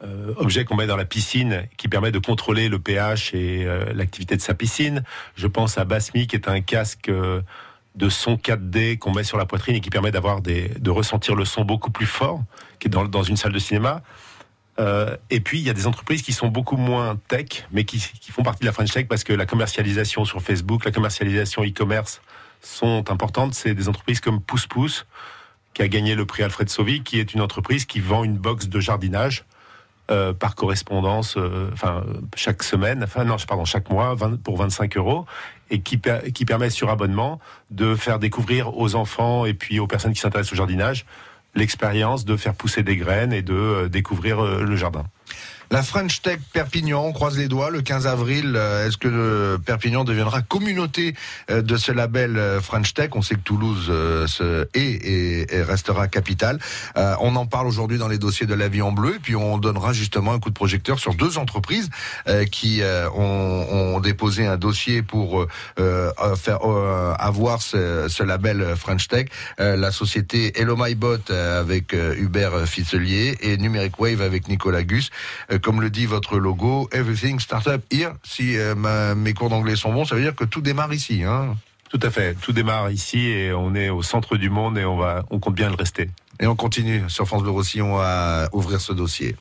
euh, 0.05 0.35
objet 0.37 0.65
qu'on 0.65 0.75
met 0.75 0.89
dans 0.89 0.97
la 0.97 1.05
piscine 1.05 1.69
qui 1.77 1.87
permet 1.87 2.11
de 2.11 2.19
contrôler 2.19 2.69
le 2.69 2.81
pH 2.81 3.35
et 3.35 3.65
euh, 3.65 3.93
l'activité 3.95 4.35
de 4.35 4.41
sa 4.41 4.53
piscine. 4.53 5.05
Je 5.37 5.47
pense 5.47 5.79
à 5.79 5.85
Basmi 5.85 6.27
qui 6.27 6.35
est 6.35 6.49
un 6.49 6.61
casque 6.61 7.09
euh, 7.09 7.41
de 7.95 8.09
son 8.09 8.35
4D 8.35 8.99
qu'on 8.99 9.13
met 9.13 9.23
sur 9.23 9.39
la 9.39 9.47
poitrine 9.47 9.77
et 9.77 9.81
qui 9.81 9.91
permet 9.91 10.11
d'avoir 10.11 10.41
de 10.41 10.91
ressentir 10.91 11.37
le 11.37 11.45
son 11.45 11.65
beaucoup 11.65 11.93
plus 11.93 12.07
fort, 12.07 12.43
qui 12.81 12.89
est 12.89 12.91
dans, 12.91 13.23
une 13.23 13.37
salle 13.37 13.53
de 13.53 13.61
cinéma. 13.61 14.03
et 15.31 15.41
puis 15.41 15.61
il 15.61 15.67
y 15.67 15.71
a 15.71 15.75
des 15.75 15.87
entreprises 15.87 16.23
qui 16.23 16.33
sont 16.33 16.49
beaucoup 16.49 16.79
moins 16.79 17.21
tech, 17.29 17.69
mais 17.71 17.85
qui, 17.85 18.01
font 18.33 18.43
partie 18.43 18.61
de 18.61 18.67
la 18.67 18.73
French 18.73 18.91
Tech 18.91 19.07
parce 19.07 19.25
que 19.25 19.35
la 19.35 19.45
commercialisation 19.45 20.25
sur 20.25 20.41
Facebook, 20.41 20.85
la 20.87 20.91
commercialisation 20.91 21.63
e-commerce 21.63 22.23
sont 22.63 23.11
importantes. 23.11 23.55
C'est 23.55 23.75
des 23.75 23.89
entreprises 23.91 24.21
comme 24.21 24.41
Pousse 24.41 24.67
Pousse 24.67 25.07
qui 25.75 25.83
a 25.83 25.89
gagné 25.89 26.15
le 26.15 26.27
prix 26.27 26.43
Alfred 26.43 26.69
Sauvy, 26.69 27.03
qui 27.03 27.19
est 27.19 27.35
une 27.35 27.41
entreprise 27.41 27.85
qui 27.85 28.01
vend 28.01 28.25
une 28.25 28.37
box 28.37 28.69
de 28.69 28.81
jardinage 28.81 29.45
euh, 30.11 30.33
par 30.33 30.55
correspondance, 30.55 31.37
euh, 31.37 31.71
enfin 31.73 32.05
chaque 32.35 32.63
semaine, 32.63 33.05
enfin 33.05 33.25
non, 33.25 33.37
pardon, 33.47 33.65
chaque 33.65 33.89
mois, 33.89 34.17
pour 34.43 34.57
25 34.57 34.97
euros, 34.97 35.27
et 35.71 35.81
qui, 35.81 35.97
permet 35.97 36.71
sur 36.71 36.91
abonnement 36.91 37.41
de 37.71 37.95
faire 37.95 38.19
découvrir 38.19 38.77
aux 38.77 38.95
enfants 38.95 39.47
et 39.47 39.55
puis 39.55 39.79
aux 39.79 39.87
personnes 39.87 40.13
qui 40.13 40.21
s'intéressent 40.21 40.53
au 40.53 40.57
jardinage 40.57 41.07
l'expérience 41.55 42.25
de 42.25 42.37
faire 42.37 42.55
pousser 42.55 42.83
des 42.83 42.97
graines 42.97 43.33
et 43.33 43.43
de 43.43 43.55
euh, 43.55 43.89
découvrir 43.89 44.43
le 44.43 44.77
jardin. 44.77 45.05
La 45.73 45.83
French 45.83 46.21
Tech 46.21 46.39
Perpignan, 46.53 47.03
on 47.03 47.13
croise 47.13 47.39
les 47.39 47.49
doigts, 47.49 47.71
le 47.71 47.81
15 47.81 48.07
avril, 48.07 48.57
euh, 48.57 48.87
est-ce 48.87 48.99
que 48.99 49.09
le 49.09 49.59
Perpignan 49.59 50.05
deviendra 50.05 50.43
communauté 50.43 51.15
euh, 51.51 51.63
de 51.63 51.79
ce 51.79 51.91
label 51.93 52.37
euh, 52.37 52.61
French 52.61 52.93
Tech? 52.93 53.09
On 53.15 53.23
sait 53.23 53.37
que 53.37 53.41
Toulouse 53.41 53.91
est 54.75 55.47
et, 55.51 55.63
restera 55.63 56.09
capitale. 56.09 56.59
On 56.95 57.37
en 57.37 57.47
parle 57.47 57.69
aujourd'hui 57.69 57.97
dans 57.97 58.09
les 58.09 58.19
dossiers 58.19 58.45
de 58.45 58.53
la 58.53 58.69
vie 58.69 58.83
en 58.83 58.93
bleu, 58.93 59.15
et 59.15 59.19
puis 59.19 59.35
on 59.35 59.57
donnera 59.57 59.95
justement 59.95 60.33
un 60.33 60.39
coup 60.39 60.51
de 60.51 60.55
projecteur 60.55 60.99
sur 60.99 61.15
deux 61.15 61.39
entreprises 61.39 61.89
qui 62.51 62.83
ont, 63.15 64.01
déposé 64.01 64.47
un 64.47 64.57
dossier 64.57 65.03
pour 65.03 65.47
faire 66.37 66.61
avoir 67.19 67.63
ce, 67.63 68.23
label 68.23 68.75
French 68.77 69.09
Tech. 69.09 69.29
La 69.59 69.91
société 69.91 70.59
Hello 70.61 70.77
My 70.79 70.95
Bot 70.95 71.31
avec 71.31 71.93
Hubert 71.93 72.67
Fitzelier 72.67 73.39
et 73.41 73.57
Numeric 73.57 73.99
Wave 73.99 74.21
avec 74.21 74.49
Nicolas 74.49 74.83
Gus 74.83 75.11
comme 75.63 75.81
le 75.81 75.91
dit 75.91 76.07
votre 76.07 76.39
logo, 76.39 76.89
Everything 76.93 77.41
Startup 77.41 77.83
Here. 77.91 78.13
Si 78.23 78.57
mes 79.17 79.35
cours 79.35 79.49
d'anglais 79.49 79.77
sont 79.77 79.93
bons, 79.93 80.05
ça 80.05 80.15
veut 80.15 80.23
dire 80.23 80.35
que 80.35 80.45
tout 80.45 80.61
démarre 80.61 80.93
ici. 80.93 81.23
Hein 81.25 81.57
tout 81.93 82.01
à 82.03 82.11
fait. 82.11 82.35
Tout 82.41 82.53
démarre 82.53 82.91
ici 82.91 83.29
et 83.29 83.53
on 83.53 83.75
est 83.75 83.91
au 83.91 84.03
centre 84.03 84.39
du 84.39 84.49
monde 84.49 84.79
et 84.79 84.85
on 84.87 84.97
va, 84.97 85.25
on 85.31 85.39
compte 85.39 85.55
bien 85.55 85.69
le 85.69 85.75
rester. 85.75 86.09
Et 86.41 86.47
on 86.47 86.57
continue 86.57 87.03
sur 87.09 87.27
France 87.27 87.43
Bleu 87.43 87.51
Roussillon 87.51 87.99
à 88.01 88.49
ouvrir 88.53 88.81
ce 88.81 88.95
dossier. 88.95 89.37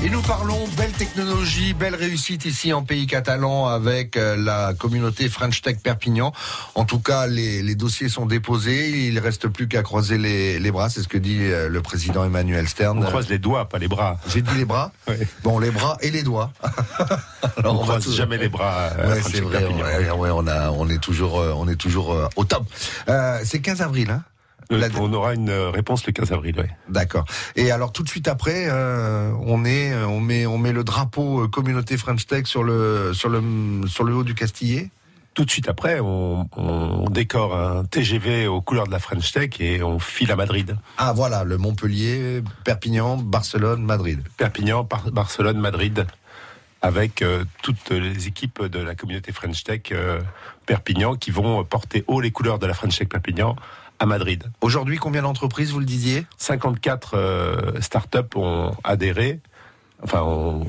Et 0.00 0.10
nous 0.10 0.22
parlons 0.22 0.64
belle 0.76 0.92
technologie, 0.92 1.74
belle 1.74 1.96
réussite 1.96 2.44
ici 2.44 2.72
en 2.72 2.84
pays 2.84 3.08
catalan 3.08 3.66
avec 3.66 4.16
euh, 4.16 4.36
la 4.36 4.72
communauté 4.72 5.28
French 5.28 5.60
Tech 5.60 5.78
Perpignan. 5.82 6.32
En 6.76 6.84
tout 6.84 7.00
cas, 7.00 7.26
les, 7.26 7.74
dossiers 7.74 8.08
sont 8.08 8.24
déposés. 8.24 9.08
Il 9.08 9.14
ne 9.14 9.20
reste 9.20 9.48
plus 9.48 9.66
qu'à 9.66 9.82
croiser 9.82 10.16
les, 10.16 10.70
bras. 10.70 10.88
C'est 10.88 11.02
ce 11.02 11.08
que 11.08 11.18
dit 11.18 11.38
euh, 11.40 11.68
le 11.68 11.82
président 11.82 12.24
Emmanuel 12.24 12.68
Stern. 12.68 12.96
On 12.98 13.02
croise 13.02 13.28
les 13.28 13.38
doigts, 13.38 13.68
pas 13.68 13.78
les 13.78 13.88
bras. 13.88 14.18
J'ai 14.28 14.40
dit 14.40 14.54
les 14.56 14.64
bras. 14.64 14.92
Bon, 15.42 15.58
les 15.58 15.70
bras 15.70 15.96
et 16.00 16.10
les 16.10 16.22
doigts. 16.22 16.52
Alors, 17.56 17.74
on, 17.74 17.78
ne 17.78 17.82
croise 17.82 18.14
jamais 18.14 18.38
les 18.38 18.48
bras. 18.48 18.90
Euh, 18.98 19.20
c'est 19.22 19.40
vrai. 19.40 19.64
on, 20.12 20.46
a, 20.46 20.70
on 20.70 20.88
est 20.88 21.02
toujours, 21.02 21.34
on 21.34 21.66
est 21.66 21.76
toujours 21.76 22.16
au 22.36 22.44
top. 22.44 22.66
c'est 23.42 23.60
15 23.60 23.82
avril, 23.82 24.10
hein 24.10 24.22
on 24.70 25.12
aura 25.12 25.34
une 25.34 25.50
euh, 25.50 25.70
réponse 25.70 26.06
le 26.06 26.12
15 26.12 26.32
avril, 26.32 26.54
oui. 26.58 26.66
D'accord. 26.88 27.24
Et 27.56 27.70
alors 27.70 27.92
tout 27.92 28.02
de 28.02 28.08
suite 28.08 28.28
après, 28.28 28.66
euh, 28.68 29.32
on 29.40 29.64
est, 29.64 29.92
euh, 29.92 30.06
on 30.06 30.20
met, 30.20 30.46
on 30.46 30.58
met 30.58 30.72
le 30.72 30.84
drapeau 30.84 31.48
communauté 31.48 31.96
French 31.96 32.26
Tech 32.26 32.46
sur 32.46 32.62
le, 32.62 33.12
sur 33.14 33.28
le, 33.28 33.42
sur 33.86 34.04
le 34.04 34.14
haut 34.14 34.24
du 34.24 34.34
Castillet. 34.34 34.90
Tout 35.34 35.44
de 35.44 35.50
suite 35.50 35.68
après, 35.68 36.00
on, 36.00 36.48
décore 37.10 37.56
un 37.56 37.84
TGV 37.84 38.48
aux 38.48 38.60
couleurs 38.60 38.86
de 38.86 38.92
la 38.92 38.98
French 38.98 39.30
Tech 39.30 39.50
et 39.60 39.82
on 39.84 40.00
file 40.00 40.32
à 40.32 40.36
Madrid. 40.36 40.76
Ah 40.96 41.12
voilà, 41.12 41.44
le 41.44 41.56
Montpellier, 41.58 42.42
Perpignan, 42.64 43.16
Barcelone, 43.16 43.82
Madrid. 43.82 44.20
Perpignan, 44.36 44.86
Barcelone, 45.12 45.58
Madrid 45.58 46.06
avec 46.80 47.24
toutes 47.62 47.90
les 47.90 48.28
équipes 48.28 48.64
de 48.64 48.78
la 48.78 48.94
communauté 48.94 49.32
French 49.32 49.64
Tech 49.64 49.92
Perpignan 50.66 51.16
qui 51.16 51.30
vont 51.32 51.64
porter 51.64 52.04
haut 52.06 52.20
les 52.20 52.30
couleurs 52.30 52.58
de 52.58 52.66
la 52.66 52.74
French 52.74 52.98
Tech 52.98 53.08
Perpignan 53.08 53.56
à 53.98 54.06
Madrid. 54.06 54.44
Aujourd'hui, 54.60 54.98
combien 54.98 55.22
d'entreprises, 55.22 55.72
vous 55.72 55.80
le 55.80 55.86
disiez? 55.86 56.26
54 56.38 57.14
euh, 57.14 57.80
startups 57.80 58.36
ont 58.36 58.72
adhéré, 58.84 59.40
enfin 60.02 60.22
ont 60.22 60.66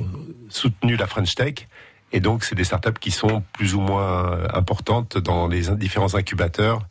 soutenu 0.50 0.96
la 0.96 1.08
French 1.08 1.36
Tech. 1.36 1.68
Et 2.12 2.20
donc, 2.20 2.44
c'est 2.44 2.56
des 2.56 2.64
startups 2.64 3.00
qui 3.00 3.12
sont 3.12 3.44
plus 3.54 3.76
ou 3.76 3.82
moins 3.82 4.48
importantes 4.54 5.18
dans 5.18 5.48
les 5.48 5.70
différents 5.76 6.16
incubateurs 6.16 6.82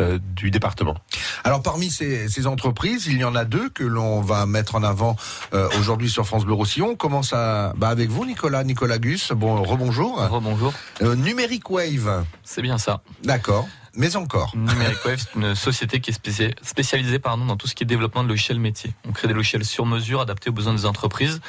euh, 0.00 0.18
du 0.34 0.50
département. 0.50 0.96
Alors 1.44 1.62
parmi 1.62 1.88
ces, 1.88 2.46
entreprises, 2.48 3.06
il 3.06 3.16
y 3.18 3.22
en 3.22 3.36
a 3.36 3.44
deux 3.44 3.68
que 3.68 3.84
l'on 3.84 4.22
va 4.22 4.44
mettre 4.44 4.74
en 4.74 4.82
avant 4.82 5.14
euh, 5.52 5.68
aujourd'hui 5.78 6.10
sur 6.10 6.26
France 6.26 6.44
Bleu 6.44 6.54
Roussillon. 6.54 6.90
On 6.90 6.96
commence 6.96 7.32
à, 7.32 7.74
bah 7.76 7.90
avec 7.90 8.10
vous, 8.10 8.26
Nicolas, 8.26 8.64
Nicolas 8.64 8.98
Gus. 8.98 9.30
Bon, 9.30 9.62
rebonjour. 9.62 10.18
Rebonjour. 10.18 10.72
Numérique 11.00 11.70
Wave. 11.70 12.24
C'est 12.42 12.62
bien 12.62 12.76
ça. 12.76 13.02
D'accord 13.22 13.68
mais 13.96 14.16
encore. 14.16 14.56
Numeric 14.56 15.04
Wave, 15.04 15.18
c'est 15.18 15.38
une 15.38 15.54
société 15.54 16.00
qui 16.00 16.10
est 16.10 16.54
spécialisée 16.62 17.18
pardon, 17.18 17.46
dans 17.46 17.56
tout 17.56 17.66
ce 17.66 17.74
qui 17.74 17.84
est 17.84 17.86
développement 17.86 18.24
de 18.24 18.28
logiciels 18.28 18.58
métiers. 18.58 18.92
On 19.08 19.12
crée 19.12 19.28
des 19.28 19.34
logiciels 19.34 19.64
sur 19.64 19.86
mesure, 19.86 20.20
adaptés 20.20 20.50
aux 20.50 20.52
besoins 20.52 20.74
des 20.74 20.86
entreprises. 20.86 21.40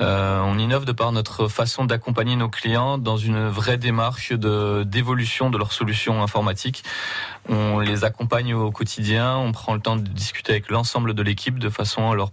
Euh, 0.00 0.40
on 0.40 0.58
innove 0.58 0.84
de 0.84 0.92
par 0.92 1.12
notre 1.12 1.48
façon 1.48 1.84
d'accompagner 1.84 2.36
nos 2.36 2.48
clients 2.48 2.98
dans 2.98 3.16
une 3.16 3.48
vraie 3.48 3.78
démarche 3.78 4.32
de 4.32 4.84
d'évolution 4.84 5.50
de 5.50 5.58
leurs 5.58 5.72
solutions 5.72 6.22
informatiques. 6.22 6.84
On 7.48 7.80
les 7.80 8.04
accompagne 8.04 8.54
au 8.54 8.70
quotidien, 8.70 9.36
on 9.36 9.52
prend 9.52 9.74
le 9.74 9.80
temps 9.80 9.96
de 9.96 10.08
discuter 10.08 10.52
avec 10.52 10.70
l'ensemble 10.70 11.14
de 11.14 11.22
l'équipe 11.22 11.58
de 11.58 11.70
façon 11.70 12.10
à 12.10 12.14
leur 12.14 12.32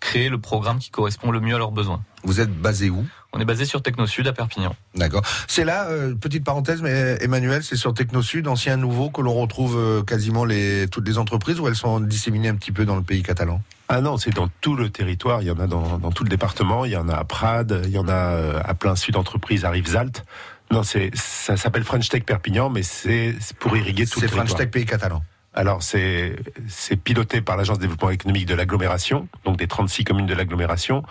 créer 0.00 0.28
le 0.28 0.40
programme 0.40 0.78
qui 0.78 0.90
correspond 0.90 1.30
le 1.30 1.40
mieux 1.40 1.54
à 1.54 1.58
leurs 1.58 1.70
besoins. 1.70 2.02
Vous 2.24 2.40
êtes 2.40 2.52
basé 2.52 2.90
où? 2.90 3.06
On 3.34 3.40
est 3.40 3.44
basé 3.46 3.64
sur 3.64 3.82
TechnoSud 3.82 4.26
à 4.26 4.32
Perpignan. 4.32 4.76
D'accord. 4.94 5.22
C'est 5.48 5.64
là, 5.64 5.86
euh, 5.88 6.14
petite 6.14 6.44
parenthèse, 6.44 6.82
mais 6.82 7.16
Emmanuel, 7.22 7.62
c'est 7.62 7.76
sur 7.76 7.94
TechnoSud, 7.94 8.46
ancien 8.46 8.76
nouveau, 8.76 9.08
que 9.10 9.22
l'on 9.22 9.34
retrouve 9.34 9.78
euh, 9.78 10.02
quasiment 10.02 10.44
les, 10.44 10.86
toutes 10.88 11.06
les 11.06 11.16
entreprises 11.16 11.58
ou 11.58 11.66
elles 11.66 11.74
sont 11.74 12.00
disséminées 12.00 12.48
un 12.48 12.56
petit 12.56 12.72
peu 12.72 12.84
dans 12.84 12.96
le 12.96 13.02
pays 13.02 13.22
catalan? 13.22 13.62
Ah 13.88 14.00
non, 14.00 14.18
c'est 14.18 14.30
dans 14.30 14.48
tout 14.60 14.76
le 14.76 14.90
territoire. 14.90 15.42
Il 15.42 15.48
y 15.48 15.50
en 15.50 15.58
a 15.58 15.66
dans, 15.66 15.98
tout 16.12 16.24
le 16.24 16.30
département. 16.30 16.84
Il 16.84 16.92
y 16.92 16.96
en 16.96 17.08
a 17.08 17.14
à 17.14 17.24
Prades. 17.24 17.82
Il 17.84 17.90
y 17.90 17.98
en 17.98 18.08
a 18.08 18.12
euh, 18.12 18.60
à 18.64 18.74
plein 18.74 18.96
sud 18.96 19.16
entreprise 19.16 19.64
à 19.64 19.70
Rivesaltes. 19.70 20.24
Non, 20.70 20.82
c'est 20.82 21.10
ça 21.14 21.56
s'appelle 21.56 21.84
French 21.84 22.08
Tech 22.08 22.24
Perpignan, 22.24 22.70
mais 22.70 22.82
c'est 22.82 23.34
pour 23.58 23.76
irriguer 23.76 24.06
tout 24.06 24.20
le 24.20 24.26
territoire. 24.26 24.46
C'est 24.46 24.54
French 24.54 24.58
Tech 24.58 24.70
pays 24.70 24.86
catalan. 24.86 25.22
Alors 25.54 25.82
c'est 25.82 26.36
c'est 26.66 26.96
piloté 26.96 27.42
par 27.42 27.58
l'agence 27.58 27.76
de 27.76 27.82
développement 27.82 28.08
économique 28.08 28.46
de 28.46 28.54
l'agglomération, 28.54 29.28
donc 29.44 29.58
des 29.58 29.66
36 29.66 30.04
communes 30.04 30.26
de 30.26 30.34
l'agglomération, 30.34 31.02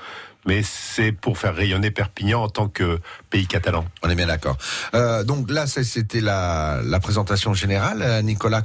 mais 0.45 0.61
c'est 0.63 1.11
pour 1.11 1.37
faire 1.37 1.55
rayonner 1.55 1.91
Perpignan 1.91 2.43
en 2.43 2.49
tant 2.49 2.67
que 2.67 2.99
pays 3.29 3.47
catalan. 3.47 3.85
On 4.03 4.09
est 4.09 4.15
bien 4.15 4.27
d'accord. 4.27 4.57
Euh, 4.93 5.23
donc 5.23 5.49
là 5.49 5.67
c'était 5.67 6.21
la, 6.21 6.81
la 6.83 6.99
présentation 6.99 7.53
générale, 7.53 8.01
euh, 8.01 8.21
Nicolas. 8.21 8.63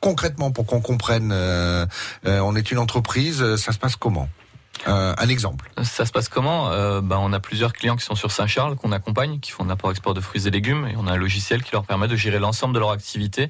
Concrètement, 0.00 0.50
pour 0.50 0.66
qu'on 0.66 0.80
comprenne, 0.80 1.30
euh, 1.32 1.86
on 2.24 2.56
est 2.56 2.70
une 2.70 2.78
entreprise, 2.78 3.56
ça 3.56 3.72
se 3.72 3.78
passe 3.78 3.96
comment? 3.96 4.28
Euh, 4.88 5.14
un 5.16 5.28
exemple. 5.28 5.70
Ça 5.82 6.04
se 6.06 6.12
passe 6.12 6.28
comment? 6.28 6.70
Euh, 6.70 7.00
ben, 7.00 7.18
On 7.20 7.32
a 7.32 7.40
plusieurs 7.40 7.72
clients 7.72 7.96
qui 7.96 8.04
sont 8.04 8.14
sur 8.14 8.30
Saint-Charles, 8.30 8.76
qu'on 8.76 8.92
accompagne, 8.92 9.38
qui 9.40 9.50
font 9.50 9.64
de 9.64 9.68
l'import-export 9.68 10.14
de 10.14 10.20
fruits 10.20 10.46
et 10.46 10.50
légumes, 10.50 10.86
et 10.86 10.94
on 10.96 11.06
a 11.06 11.12
un 11.12 11.16
logiciel 11.16 11.62
qui 11.62 11.72
leur 11.72 11.84
permet 11.84 12.08
de 12.08 12.16
gérer 12.16 12.38
l'ensemble 12.38 12.74
de 12.74 12.80
leur 12.80 12.90
activité. 12.90 13.48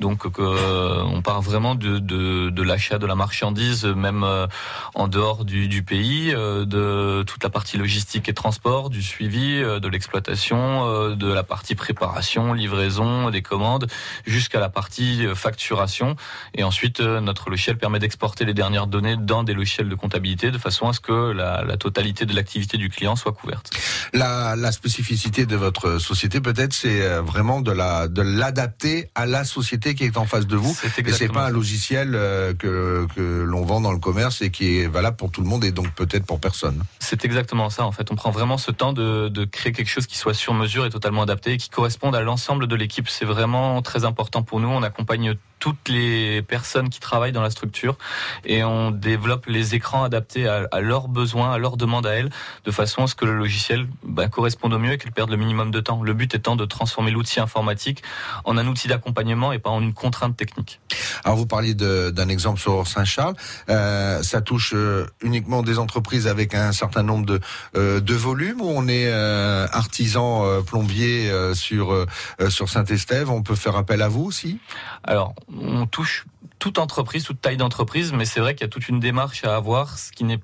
Donc 0.00 0.26
euh, 0.26 1.02
on 1.04 1.22
part 1.22 1.42
vraiment 1.42 1.76
de, 1.76 2.00
de, 2.00 2.50
de 2.50 2.62
l'achat 2.62 2.98
de 2.98 3.06
la 3.06 3.14
marchandise, 3.14 3.84
même 3.84 4.24
euh, 4.24 4.48
en 4.94 5.06
dehors 5.06 5.44
du, 5.44 5.68
du 5.68 5.84
pays, 5.84 6.32
euh, 6.34 6.64
de 6.64 7.22
toute 7.22 7.44
la 7.44 7.50
partie 7.50 7.76
logistique 7.78 8.28
et 8.28 8.34
transport, 8.34 8.90
du 8.90 9.02
suivi, 9.02 9.60
de 9.60 9.88
l'exploitation, 9.88 11.14
de 11.14 11.32
la 11.32 11.44
partie 11.44 11.76
préparation, 11.76 12.52
livraison, 12.52 13.30
des 13.30 13.42
commandes, 13.42 13.86
jusqu'à 14.26 14.58
la 14.58 14.68
partie 14.68 15.24
facturation. 15.34 16.16
Et 16.54 16.64
ensuite, 16.64 17.00
notre 17.00 17.50
logiciel 17.50 17.78
permet 17.78 18.00
d'exporter 18.00 18.44
les 18.44 18.54
dernières 18.54 18.88
données 18.88 19.16
dans 19.16 19.44
des 19.44 19.54
logiciels 19.54 19.88
de 19.88 19.94
comptabilité 19.94 20.50
de 20.50 20.58
façon 20.58 20.71
à 20.72 20.92
ce 20.92 21.00
que 21.00 21.32
la, 21.32 21.62
la 21.64 21.76
totalité 21.76 22.26
de 22.26 22.34
l'activité 22.34 22.76
du 22.78 22.88
client 22.88 23.16
soit 23.16 23.32
couverte. 23.32 23.70
La, 24.12 24.56
la 24.56 24.72
spécificité 24.72 25.46
de 25.46 25.56
votre 25.56 25.98
société, 25.98 26.40
peut-être, 26.40 26.72
c'est 26.72 27.02
euh, 27.02 27.22
vraiment 27.22 27.60
de 27.60 27.70
la 27.70 28.08
de 28.08 28.22
l'adapter 28.22 29.10
à 29.14 29.26
la 29.26 29.44
société 29.44 29.94
qui 29.94 30.04
est 30.04 30.16
en 30.16 30.26
face 30.26 30.46
de 30.46 30.56
vous. 30.56 30.76
Et 30.98 31.12
c'est 31.12 31.28
pas 31.28 31.46
un 31.46 31.50
logiciel 31.50 32.12
euh, 32.14 32.54
que, 32.54 33.06
que 33.14 33.42
l'on 33.42 33.64
vend 33.64 33.80
dans 33.80 33.92
le 33.92 33.98
commerce 33.98 34.42
et 34.42 34.50
qui 34.50 34.78
est 34.78 34.86
valable 34.86 35.16
pour 35.16 35.30
tout 35.30 35.42
le 35.42 35.48
monde 35.48 35.64
et 35.64 35.72
donc 35.72 35.90
peut-être 35.94 36.26
pour 36.26 36.40
personne. 36.40 36.82
C'est 36.98 37.24
exactement 37.24 37.70
ça. 37.70 37.84
En 37.84 37.92
fait, 37.92 38.10
on 38.10 38.16
prend 38.16 38.30
vraiment 38.30 38.58
ce 38.58 38.70
temps 38.70 38.92
de, 38.92 39.28
de 39.28 39.44
créer 39.44 39.72
quelque 39.72 39.90
chose 39.90 40.06
qui 40.06 40.16
soit 40.16 40.34
sur 40.34 40.54
mesure 40.54 40.86
et 40.86 40.90
totalement 40.90 41.22
adapté 41.22 41.52
et 41.52 41.56
qui 41.56 41.68
corresponde 41.68 42.14
à 42.16 42.22
l'ensemble 42.22 42.66
de 42.66 42.76
l'équipe. 42.76 43.08
C'est 43.08 43.24
vraiment 43.24 43.82
très 43.82 44.04
important 44.04 44.42
pour 44.42 44.60
nous. 44.60 44.68
On 44.68 44.82
accompagne 44.82 45.34
toutes 45.62 45.88
les 45.88 46.42
personnes 46.42 46.88
qui 46.88 46.98
travaillent 46.98 47.30
dans 47.30 47.40
la 47.40 47.50
structure 47.50 47.96
et 48.44 48.64
on 48.64 48.90
développe 48.90 49.46
les 49.46 49.76
écrans 49.76 50.02
adaptés 50.02 50.48
à, 50.48 50.80
leurs 50.80 51.06
besoins, 51.06 51.52
à 51.52 51.58
leurs 51.58 51.76
demandes 51.76 52.04
à 52.04 52.14
elles, 52.14 52.30
de 52.64 52.70
façon 52.72 53.04
à 53.04 53.06
ce 53.06 53.14
que 53.14 53.24
le 53.24 53.36
logiciel 53.36 53.86
ben, 54.02 54.28
corresponde 54.28 54.74
au 54.74 54.80
mieux 54.80 54.94
et 54.94 54.98
qu'elle 54.98 55.12
perde 55.12 55.30
le 55.30 55.36
minimum 55.36 55.70
de 55.70 55.78
temps. 55.78 56.02
Le 56.02 56.14
but 56.14 56.34
étant 56.34 56.56
de 56.56 56.64
transformer 56.64 57.12
l'outil 57.12 57.38
informatique 57.38 58.02
en 58.44 58.58
un 58.58 58.66
outil 58.66 58.88
d'accompagnement 58.88 59.52
et 59.52 59.60
pas 59.60 59.70
en 59.70 59.80
une 59.80 59.94
contrainte 59.94 60.36
technique. 60.36 60.80
Alors 61.22 61.36
vous 61.36 61.46
parliez 61.46 61.74
d'un 61.74 62.28
exemple 62.28 62.58
sur 62.58 62.84
Saint-Charles, 62.88 63.36
euh, 63.68 64.20
ça 64.24 64.40
touche 64.40 64.72
euh, 64.74 65.06
uniquement 65.22 65.62
des 65.62 65.78
entreprises 65.78 66.26
avec 66.26 66.56
un 66.56 66.72
certain 66.72 67.04
nombre 67.04 67.24
de, 67.24 67.40
euh, 67.76 68.00
de 68.00 68.14
volumes 68.14 68.60
ou 68.60 68.68
on 68.68 68.88
est 68.88 69.12
artisan 69.12 70.60
plombier 70.62 71.32
sur, 71.54 72.06
sur 72.48 72.68
Saint-Estève, 72.68 73.30
on 73.30 73.42
peut 73.42 73.54
faire 73.54 73.76
appel 73.76 74.02
à 74.02 74.08
vous 74.08 74.24
aussi? 74.24 74.58
Alors 75.04 75.34
on 75.60 75.86
touche 75.86 76.24
toute 76.62 76.78
entreprise, 76.78 77.24
toute 77.24 77.40
taille 77.40 77.56
d'entreprise, 77.56 78.12
mais 78.12 78.24
c'est 78.24 78.38
vrai 78.38 78.54
qu'il 78.54 78.60
y 78.64 78.66
a 78.66 78.68
toute 78.68 78.88
une 78.88 79.00
démarche 79.00 79.44
à 79.44 79.56
avoir, 79.56 79.98
ce 79.98 80.12
qui 80.12 80.22
ne 80.22 80.36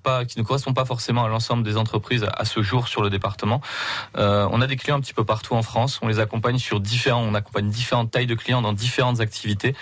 correspond 0.43 0.73
pas 0.73 0.85
forcément 0.85 1.25
à 1.25 1.29
l'ensemble 1.29 1.63
des 1.63 1.77
entreprises 1.77 2.27
à 2.37 2.45
ce 2.45 2.61
jour 2.61 2.89
sur 2.89 3.03
le 3.03 3.09
département. 3.09 3.61
Euh, 4.17 4.49
on 4.51 4.61
a 4.61 4.67
des 4.67 4.75
clients 4.75 4.97
un 4.97 5.01
petit 5.01 5.15
peu 5.15 5.23
partout 5.23 5.55
en 5.55 5.63
France. 5.63 6.01
On 6.03 6.09
les 6.09 6.19
accompagne 6.19 6.59
sur 6.59 6.81
différents, 6.81 7.23
on 7.23 7.35
accompagne 7.35 7.71
différentes 7.71 8.11
tailles 8.11 8.27
de 8.27 8.35
clients 8.35 8.63
dans 8.63 8.73
différentes 8.73 9.21
activités. 9.21 9.77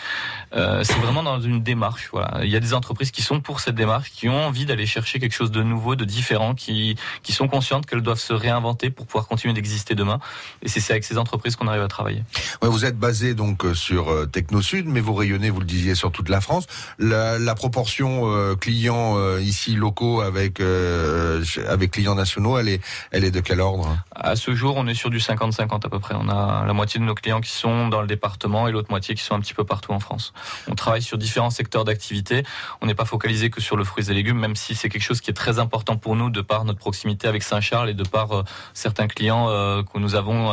Euh, 0.54 0.84
c'est 0.84 0.98
vraiment 0.98 1.22
dans 1.22 1.40
une 1.40 1.62
démarche. 1.62 2.10
Il 2.42 2.50
y 2.50 2.56
a 2.56 2.60
des 2.60 2.74
entreprises 2.74 3.12
qui 3.12 3.22
sont 3.22 3.40
pour 3.40 3.60
cette 3.60 3.74
démarche, 3.74 4.10
qui 4.10 4.28
ont 4.28 4.44
envie 4.44 4.66
d'aller 4.66 4.84
chercher 4.84 5.18
quelque 5.18 5.34
chose 5.34 5.50
de 5.50 5.62
nouveau, 5.62 5.96
de 5.96 6.04
différent, 6.04 6.54
qui 6.54 6.98
sont 7.30 7.48
conscientes 7.48 7.86
qu'elles 7.86 8.02
doivent 8.02 8.20
se 8.20 8.34
réinventer 8.34 8.90
pour 8.90 9.06
pouvoir 9.06 9.26
continuer 9.26 9.54
d'exister 9.54 9.94
demain. 9.94 10.20
Et 10.60 10.68
c'est 10.68 10.92
avec 10.92 11.04
ces 11.04 11.16
entreprises 11.16 11.56
qu'on 11.56 11.66
arrive 11.66 11.82
à 11.82 11.88
travailler. 11.88 12.22
Vous 12.60 12.84
êtes 12.84 12.98
basé 12.98 13.32
donc 13.32 13.64
euh, 13.64 13.72
sur 13.72 14.30
TechnoSud, 14.30 14.84
mais 14.84 15.00
vous 15.00 15.14
rayonnez, 15.14 15.48
vous 15.48 15.60
le 15.60 15.66
disiez, 15.66 15.94
sur 15.94 16.12
toute 16.12 16.25
toute 16.26 16.34
la 16.34 16.40
France. 16.40 16.66
La, 16.98 17.54
proportion 17.54 18.30
euh, 18.30 18.54
clients 18.54 19.16
euh, 19.16 19.40
ici 19.40 19.76
locaux 19.76 20.20
avec 20.20 20.60
euh, 20.60 21.42
avec 21.68 21.92
clients 21.92 22.14
nationaux, 22.14 22.58
elle 22.58 22.68
est 22.68 22.80
elle 23.12 23.24
est 23.24 23.30
de 23.30 23.40
quel 23.40 23.60
ordre? 23.60 23.96
À 24.14 24.36
ce 24.36 24.54
jour, 24.54 24.74
on 24.76 24.86
est 24.88 24.94
sur 24.94 25.08
du 25.08 25.18
50-50 25.18 25.86
à 25.86 25.88
peu 25.88 25.98
près. 25.98 26.14
On 26.18 26.28
a 26.28 26.64
la 26.66 26.72
moitié 26.72 27.00
de 27.00 27.04
nos 27.04 27.14
clients 27.14 27.40
qui 27.40 27.50
sont 27.50 27.88
dans 27.88 28.00
le 28.00 28.06
département 28.06 28.68
et 28.68 28.72
l'autre 28.72 28.90
moitié 28.90 29.14
qui 29.14 29.22
sont 29.22 29.34
un 29.34 29.40
petit 29.40 29.54
peu 29.54 29.64
partout 29.64 29.92
en 29.92 30.00
France. 30.00 30.32
On 30.68 30.74
travaille 30.74 31.02
sur 31.02 31.16
différents 31.16 31.50
secteurs 31.50 31.84
d'activité. 31.84 32.42
On 32.82 32.86
n'est 32.86 32.94
pas 32.94 33.04
focalisé 33.04 33.48
que 33.48 33.60
sur 33.60 33.76
le 33.76 33.84
fruits 33.84 34.10
et 34.10 34.14
légumes, 34.14 34.38
même 34.38 34.56
si 34.56 34.74
c'est 34.74 34.88
quelque 34.88 35.02
chose 35.02 35.20
qui 35.20 35.30
est 35.30 35.34
très 35.34 35.58
important 35.58 35.96
pour 35.96 36.16
nous 36.16 36.28
de 36.28 36.40
par 36.40 36.64
notre 36.64 36.78
proximité 36.78 37.28
avec 37.28 37.42
Saint-Charles 37.42 37.90
et 37.90 37.94
de 37.94 38.04
par 38.04 38.44
certains 38.74 39.06
clients 39.06 39.46
que 39.46 39.98
nous 39.98 40.14
avons 40.14 40.52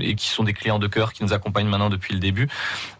et 0.00 0.14
qui 0.14 0.28
sont 0.28 0.44
des 0.44 0.52
clients 0.52 0.78
de 0.78 0.86
cœur 0.86 1.12
qui 1.12 1.24
nous 1.24 1.32
accompagnent 1.32 1.68
maintenant 1.68 1.90
depuis 1.90 2.14
le 2.14 2.20
début. 2.20 2.48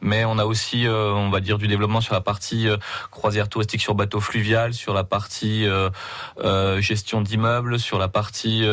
Mais 0.00 0.25
on 0.25 0.38
a 0.38 0.45
aussi, 0.45 0.87
on 0.88 1.30
va 1.30 1.40
dire, 1.40 1.59
du 1.59 1.65
développement 1.66 2.00
sur 2.00 2.14
la 2.14 2.20
partie 2.20 2.68
euh, 2.68 2.76
croisière 3.11 3.49
touristique 3.49 3.80
sur 3.80 3.94
bateau 3.94 4.20
fluvial, 4.20 4.75
sur 4.75 4.94
la 4.94 5.04
partie 5.04 5.66
euh, 5.66 6.80
gestion 6.80 7.20
d'immeubles, 7.20 7.78
sur 7.78 7.99
la 7.99 8.08
partie 8.08 8.64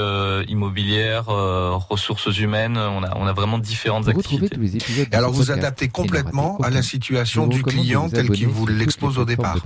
immobilière, 0.48 1.26
ressources 1.26 2.38
humaines. 2.38 2.78
On 2.78 3.04
a, 3.04 3.16
on 3.16 3.26
a 3.26 3.34
vraiment 3.34 3.58
différentes 3.58 4.08
activités. 4.08 4.58
Et 5.12 5.16
alors 5.16 5.32
vous 5.32 5.52
adaptez 5.52 5.90
complètement 5.90 6.58
à 6.62 6.70
la 6.70 6.82
situation 6.82 7.48
du 7.48 7.64
client 7.64 8.10
tel 8.10 8.30
qu'il 8.30 8.48
vous 8.48 8.68
l'expose 8.68 9.18
au 9.18 9.26
départ. 9.26 9.58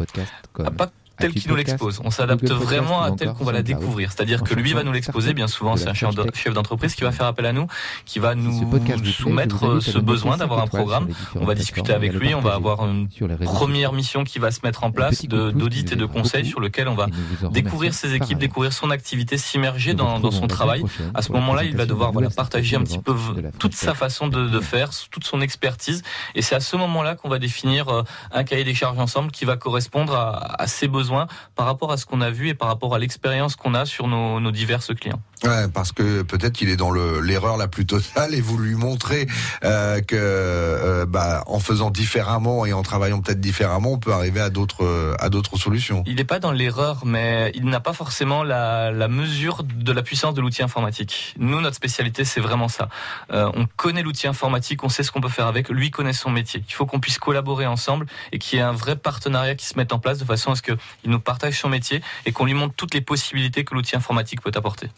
Ah, 0.63 0.71
pas 0.71 0.91
tel 1.19 1.33
qu'il 1.33 1.49
nous 1.49 1.55
l'expose. 1.57 2.01
On 2.03 2.11
s'adapte 2.11 2.49
vraiment 2.51 3.01
à 3.01 3.11
tel 3.11 3.33
qu'on 3.33 3.43
va 3.43 3.51
la 3.51 3.63
découvrir. 3.63 4.11
C'est-à-dire 4.11 4.43
que 4.43 4.53
lui 4.53 4.73
va 4.73 4.83
nous 4.83 4.91
l'exposer, 4.91 5.33
bien 5.33 5.47
souvent 5.47 5.75
c'est 5.75 5.89
un 5.89 5.93
chef 5.93 6.53
d'entreprise 6.53 6.95
qui 6.95 7.03
va 7.03 7.11
faire 7.11 7.25
appel 7.25 7.45
à 7.45 7.53
nous, 7.53 7.67
qui 8.05 8.19
va 8.19 8.35
nous 8.35 8.67
soumettre 9.03 9.81
ce 9.81 9.97
besoin 9.97 10.37
d'avoir 10.37 10.59
un 10.61 10.67
programme. 10.67 11.07
On 11.35 11.45
va 11.45 11.55
discuter 11.55 11.93
avec 11.93 12.13
lui, 12.13 12.33
on 12.35 12.41
va 12.41 12.53
avoir 12.53 12.87
une 12.87 13.07
première 13.43 13.93
mission 13.93 14.23
qui 14.23 14.39
va 14.39 14.51
se 14.51 14.59
mettre 14.63 14.83
en 14.83 14.91
place 14.91 15.25
d'audit 15.25 15.91
et 15.91 15.95
de 15.95 16.05
conseil 16.05 16.45
sur 16.45 16.59
lequel 16.59 16.87
on 16.87 16.95
va 16.95 17.07
découvrir 17.51 17.93
ses 17.93 18.13
équipes, 18.13 18.37
découvrir 18.37 18.73
son 18.73 18.91
activité, 18.91 19.37
s'immerger 19.37 19.93
dans, 19.93 20.19
dans 20.19 20.31
son 20.31 20.47
travail. 20.47 20.83
À 21.13 21.21
ce 21.21 21.31
moment-là, 21.31 21.63
il 21.63 21.75
va 21.75 21.85
devoir 21.85 22.11
voilà, 22.11 22.29
partager 22.29 22.75
un 22.75 22.81
petit 22.83 22.99
peu 22.99 23.15
toute 23.59 23.73
sa 23.73 23.93
façon 23.93 24.27
de, 24.27 24.47
de 24.47 24.59
faire, 24.59 24.91
toute 25.11 25.23
son 25.23 25.41
expertise. 25.41 26.03
Et 26.35 26.41
c'est 26.41 26.55
à 26.55 26.59
ce 26.59 26.75
moment-là 26.75 27.15
qu'on 27.15 27.29
va 27.29 27.39
définir 27.39 27.87
un 28.31 28.43
cahier 28.43 28.63
des 28.63 28.73
charges 28.73 28.99
ensemble 28.99 29.31
qui 29.31 29.45
va 29.45 29.57
correspondre 29.57 30.13
à, 30.13 30.61
à 30.61 30.67
ses 30.67 30.87
besoins 30.87 31.06
par 31.55 31.65
rapport 31.65 31.91
à 31.91 31.97
ce 31.97 32.05
qu'on 32.05 32.21
a 32.21 32.29
vu 32.29 32.49
et 32.49 32.53
par 32.53 32.67
rapport 32.67 32.93
à 32.95 32.99
l'expérience 32.99 33.55
qu'on 33.55 33.73
a 33.73 33.85
sur 33.85 34.07
nos, 34.07 34.51
diverses 34.51 34.93
clients. 34.93 35.21
Ouais, 35.43 35.67
parce 35.71 35.91
que 35.91 36.23
peut-être 36.23 36.53
qu'il 36.53 36.69
est 36.69 36.77
dans 36.77 36.91
l'erreur 36.91 37.57
la 37.57 37.67
plus 37.67 37.85
totale 37.85 38.33
et 38.33 38.41
vous 38.41 38.57
lui 38.57 38.73
montrez 38.73 39.27
euh, 39.63 40.01
que 40.01 40.15
euh, 40.15 41.05
bah, 41.05 41.43
en 41.45 41.59
faisant 41.59 41.91
différemment 41.91 42.65
et 42.65 42.73
en 42.73 42.81
travaillant 42.81 43.21
peut-être 43.21 43.39
différemment, 43.39 43.91
on 43.93 43.97
peut 43.99 44.13
arriver 44.13 44.41
à 44.41 44.49
d'autres 44.49 45.15
à 45.19 45.29
d'autres 45.29 45.57
solutions. 45.57 46.03
Il 46.07 46.15
n'est 46.15 46.23
pas 46.23 46.39
dans 46.39 46.51
l'erreur, 46.51 47.05
mais 47.05 47.51
il 47.53 47.65
n'a 47.65 47.79
pas 47.79 47.93
forcément 47.93 48.43
la, 48.43 48.91
la, 48.91 49.07
mesure 49.07 49.63
de 49.63 49.91
la 49.91 50.01
puissance 50.01 50.33
de 50.33 50.41
l'outil 50.41 50.63
informatique. 50.63 51.35
Nous, 51.37 51.61
notre 51.61 51.75
spécialité, 51.75 52.25
c'est 52.25 52.41
vraiment 52.41 52.67
ça. 52.67 52.89
Euh, 53.31 53.51
on 53.53 53.67
connaît 53.75 54.01
l'outil 54.01 54.27
informatique, 54.27 54.83
on 54.83 54.89
sait 54.89 55.03
ce 55.03 55.11
qu'on 55.11 55.21
peut 55.21 55.29
faire 55.29 55.47
avec. 55.47 55.69
Lui 55.69 55.91
connaît 55.91 56.13
son 56.13 56.31
métier. 56.31 56.63
Il 56.67 56.73
faut 56.73 56.85
qu'on 56.85 56.99
puisse 56.99 57.19
collaborer 57.19 57.67
ensemble 57.67 58.07
et 58.31 58.39
qu'il 58.39 58.57
y 58.57 58.61
ait 58.61 58.65
un 58.65 58.73
vrai 58.73 58.95
partenariat 58.95 59.55
qui 59.55 59.65
se 59.65 59.77
mette 59.77 59.93
en 59.93 59.99
place 59.99 60.17
de 60.17 60.25
façon 60.25 60.51
à 60.51 60.55
ce 60.55 60.63
qu'il 60.63 60.77
nous 61.05 61.19
partage 61.19 61.59
son 61.59 61.69
métier 61.69 62.01
et 62.25 62.31
qu'on 62.31 62.45
lui 62.45 62.55
montre 62.55 62.73
toutes 62.75 62.95
les 62.95 63.01
possibilités 63.01 63.63
que 63.63 63.75
l'outil 63.75 63.95
informatique 63.95 64.41
peut 64.41 64.51
apporter. 64.55 64.89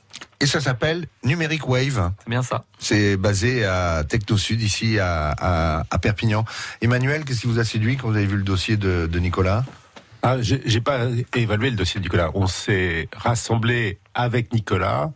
Et 0.41 0.45
ça 0.45 0.61
s'appelle 0.61 1.05
Numeric 1.23 1.67
Wave. 1.67 2.13
C'est 2.19 2.29
bien 2.29 2.43
ça. 2.43 2.63
C'est 2.77 3.17
basé 3.17 3.65
à 3.65 4.05
Techno 4.07 4.37
Sud, 4.37 4.61
ici 4.61 4.97
à, 4.97 5.83
à, 5.89 5.99
Perpignan. 5.99 6.45
Emmanuel, 6.81 7.25
qu'est-ce 7.25 7.41
qui 7.41 7.47
vous 7.47 7.59
a 7.59 7.65
séduit 7.65 7.97
quand 7.97 8.07
vous 8.07 8.15
avez 8.15 8.25
vu 8.25 8.37
le 8.37 8.43
dossier 8.43 8.77
de, 8.77 9.05
de 9.05 9.19
Nicolas? 9.19 9.65
Ah, 10.21 10.37
j'ai 10.41 10.81
pas 10.81 11.07
évalué 11.35 11.69
le 11.69 11.75
dossier 11.75 11.99
de 11.99 12.05
Nicolas. 12.05 12.31
On 12.35 12.47
s'est 12.47 13.09
rassemblé 13.13 13.99
avec 14.13 14.53
Nicolas, 14.53 15.11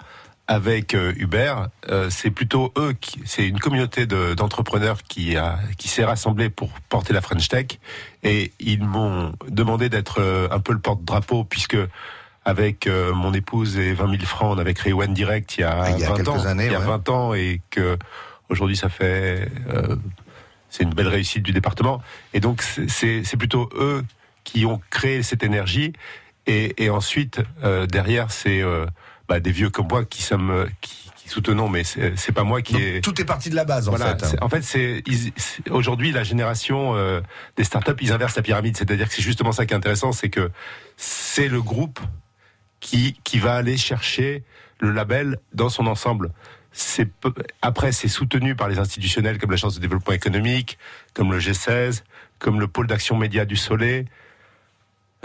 avec 0.48 0.94
euh, 0.94 1.14
Hubert. 1.18 1.70
Euh, 1.90 2.10
c'est 2.10 2.32
plutôt 2.32 2.74
eux 2.78 2.94
qui, 3.00 3.22
c'est 3.26 3.48
une 3.48 3.60
communauté 3.60 4.06
d'entrepreneurs 4.06 5.04
qui 5.04 5.38
a, 5.38 5.60
qui 5.78 5.88
s'est 5.88 6.06
rassemblée 6.06 6.50
pour 6.50 6.70
porter 6.90 7.14
la 7.14 7.22
French 7.22 7.48
Tech. 7.48 7.80
Et 8.24 8.52
ils 8.60 8.84
m'ont 8.84 9.34
demandé 9.48 9.90
d'être 9.90 10.22
euh, 10.22 10.48
un 10.52 10.60
peu 10.60 10.74
le 10.74 10.80
porte-drapeau 10.80 11.44
puisque 11.44 11.78
avec 12.46 12.88
euh, 12.88 13.14
mon 13.14 13.34
épouse 13.34 13.78
et 13.78 13.94
20 13.94 14.10
000 14.12 14.24
francs, 14.24 14.56
on 14.56 14.60
avait 14.60 14.74
créé 14.74 14.94
One 14.94 15.14
Direct 15.14 15.58
il 15.58 15.62
y 15.62 15.64
a, 15.64 15.84
ah, 15.84 15.92
il 15.92 16.00
y 16.00 16.04
a 16.04 16.14
20 16.14 16.28
ans, 16.28 16.46
années, 16.46 16.66
il 16.66 16.72
y 16.72 16.76
a 16.76 16.80
20 16.80 17.10
ans, 17.10 17.34
et 17.34 17.62
que 17.70 17.98
aujourd'hui 18.50 18.76
ça 18.76 18.90
fait, 18.90 19.50
euh, 19.70 19.96
c'est 20.70 20.84
une 20.84 20.94
belle 20.94 21.08
réussite 21.08 21.44
du 21.44 21.54
département. 21.54 22.02
Et 22.34 22.40
donc 22.40 22.62
c'est 22.62 23.38
plutôt 23.38 23.70
eux 23.76 24.04
qui 24.44 24.66
ont 24.66 24.82
créé 24.90 25.24
cette 25.24 25.44
énergie, 25.44 25.94
et, 26.46 26.84
et 26.84 26.90
ensuite 26.90 27.42
euh, 27.64 27.86
derrière 27.86 28.32
c'est 28.32 28.62
euh, 28.62 28.86
bah, 29.30 29.40
des 29.40 29.52
vieux 29.52 29.70
comme 29.70 29.88
moi 29.88 30.04
qui 30.04 30.22
sommes 30.22 30.68
qui, 30.82 31.04
qui 31.24 31.30
soutenons, 31.30 31.70
mais 31.70 31.84
c'est 31.84 32.32
pas 32.34 32.44
moi 32.44 32.62
qui 32.62 32.76
est. 32.76 33.02
Tout 33.02 33.20
est 33.22 33.26
parti 33.26 33.50
de 33.50 33.56
la 33.56 33.66
base, 33.66 33.88
en 33.88 33.96
fait. 33.96 34.24
Hein. 34.24 34.38
En 34.42 34.50
fait, 34.50 34.62
c'est 34.64 35.04
aujourd'hui 35.70 36.12
la 36.12 36.24
génération 36.24 36.96
euh, 36.96 37.22
des 37.56 37.64
startups, 37.64 37.96
ils 38.02 38.12
inversent 38.12 38.36
la 38.36 38.42
pyramide. 38.42 38.76
C'est-à-dire 38.78 39.08
que 39.08 39.14
c'est 39.14 39.22
justement 39.22 39.52
ça 39.52 39.66
qui 39.66 39.74
est 39.74 39.78
intéressant, 39.78 40.12
c'est 40.12 40.30
que 40.30 40.52
c'est 40.98 41.48
le 41.48 41.62
groupe 41.62 42.00
qui, 43.24 43.40
va 43.40 43.56
aller 43.56 43.78
chercher 43.78 44.44
le 44.80 44.92
label 44.92 45.38
dans 45.54 45.70
son 45.70 45.88
ensemble. 45.88 46.32
Après 47.62 47.92
c'est 47.92 48.08
soutenu 48.08 48.56
par 48.56 48.68
les 48.68 48.80
institutionnels 48.80 49.38
comme 49.38 49.52
l'agence 49.52 49.76
de 49.76 49.80
développement 49.80 50.14
économique, 50.14 50.78
comme 51.14 51.32
le 51.32 51.40
G16, 51.40 52.04
comme 52.40 52.60
le 52.60 52.68
pôle 52.68 52.88
d'action 52.88 53.18
média 53.18 53.46
du 53.46 53.56
Soleil. 53.56 54.06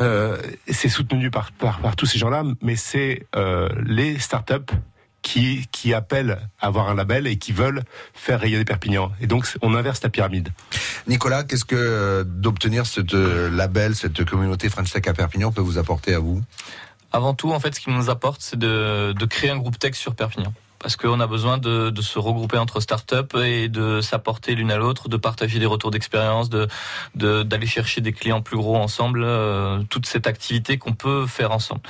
Euh, 0.00 0.36
c'est 0.68 0.88
soutenu 0.88 1.30
par, 1.30 1.50
par, 1.52 1.96
tous 1.96 2.06
ces 2.06 2.18
gens-là, 2.18 2.44
mais 2.62 2.76
c'est 2.76 3.26
euh, 3.34 3.68
les 3.84 4.18
startups 4.18 4.72
qui, 5.22 5.66
qui 5.72 5.92
appellent 5.92 6.38
à 6.60 6.68
avoir 6.68 6.88
un 6.88 6.94
label 6.94 7.26
et 7.26 7.36
qui 7.36 7.50
veulent 7.50 7.82
faire 8.14 8.38
rayonner 8.38 8.64
Perpignan. 8.64 9.10
Et 9.20 9.26
donc, 9.26 9.48
on 9.60 9.74
inverse 9.74 10.00
la 10.04 10.08
pyramide. 10.08 10.50
Nicolas, 11.08 11.42
qu'est-ce 11.42 11.64
que 11.64 11.74
euh, 11.74 12.22
d'obtenir 12.24 12.86
ce 12.86 13.00
label, 13.48 13.96
cette 13.96 14.24
communauté 14.24 14.68
French 14.68 14.92
Tech 14.92 15.02
à 15.08 15.14
Perpignan 15.14 15.50
peut 15.50 15.60
vous 15.60 15.78
apporter 15.78 16.14
à 16.14 16.20
vous? 16.20 16.40
Avant 17.12 17.34
tout, 17.34 17.50
en 17.52 17.60
fait, 17.60 17.74
ce 17.74 17.80
qui 17.80 17.90
nous 17.90 18.10
apporte, 18.10 18.40
c'est 18.40 18.58
de, 18.58 19.14
de 19.18 19.26
créer 19.26 19.50
un 19.50 19.58
groupe 19.58 19.78
tech 19.78 19.94
sur 19.94 20.14
Perpignan 20.14 20.52
parce 20.78 20.96
qu'on 20.96 21.20
a 21.20 21.26
besoin 21.26 21.58
de, 21.58 21.90
de, 21.90 22.02
se 22.02 22.18
regrouper 22.18 22.58
entre 22.58 22.80
startups 22.80 23.36
et 23.42 23.68
de 23.68 24.00
s'apporter 24.00 24.54
l'une 24.54 24.70
à 24.70 24.76
l'autre, 24.76 25.08
de 25.08 25.16
partager 25.16 25.58
des 25.58 25.66
retours 25.66 25.90
d'expérience, 25.90 26.50
de 26.50 26.68
d'aller 27.14 27.66
chercher 27.66 28.00
des 28.00 28.12
clients 28.12 28.40
plus 28.40 28.56
gros 28.56 28.76
ensemble, 28.76 29.22
euh, 29.24 29.80
toute 29.90 30.06
cette 30.06 30.26
activité 30.26 30.78
qu'on 30.78 30.92
peut 30.92 31.26
faire 31.26 31.52
ensemble. 31.52 31.80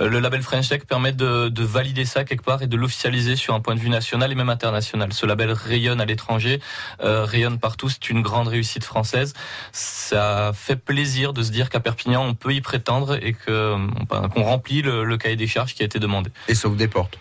Euh, 0.00 0.08
le 0.08 0.18
label 0.18 0.42
French 0.42 0.68
Tech 0.68 0.84
permet 0.84 1.12
de, 1.12 1.48
de, 1.48 1.64
valider 1.64 2.04
ça 2.04 2.24
quelque 2.24 2.42
part 2.42 2.62
et 2.62 2.66
de 2.66 2.76
l'officialiser 2.76 3.36
sur 3.36 3.54
un 3.54 3.60
point 3.60 3.74
de 3.74 3.80
vue 3.80 3.90
national 3.90 4.32
et 4.32 4.34
même 4.34 4.50
international. 4.50 5.12
Ce 5.12 5.26
label 5.26 5.52
rayonne 5.52 6.00
à 6.00 6.04
l'étranger, 6.04 6.60
euh, 7.02 7.24
rayonne 7.24 7.58
partout, 7.58 7.88
c'est 7.88 8.10
une 8.10 8.22
grande 8.22 8.48
réussite 8.48 8.84
française. 8.84 9.34
Ça 9.72 10.52
fait 10.54 10.76
plaisir 10.76 11.32
de 11.32 11.42
se 11.42 11.50
dire 11.50 11.70
qu'à 11.70 11.80
Perpignan 11.80 12.24
on 12.24 12.34
peut 12.34 12.52
y 12.52 12.60
prétendre 12.60 13.14
et 13.22 13.34
qu'on 13.34 14.42
remplit 14.42 14.82
le, 14.82 15.16
cahier 15.16 15.36
des 15.36 15.46
charges 15.46 15.74
qui 15.74 15.82
a 15.82 15.86
été 15.86 15.98
demandé. 15.98 16.30
Et 16.48 16.54
ça 16.54 16.68
des 16.70 16.88
portes. 16.88 17.18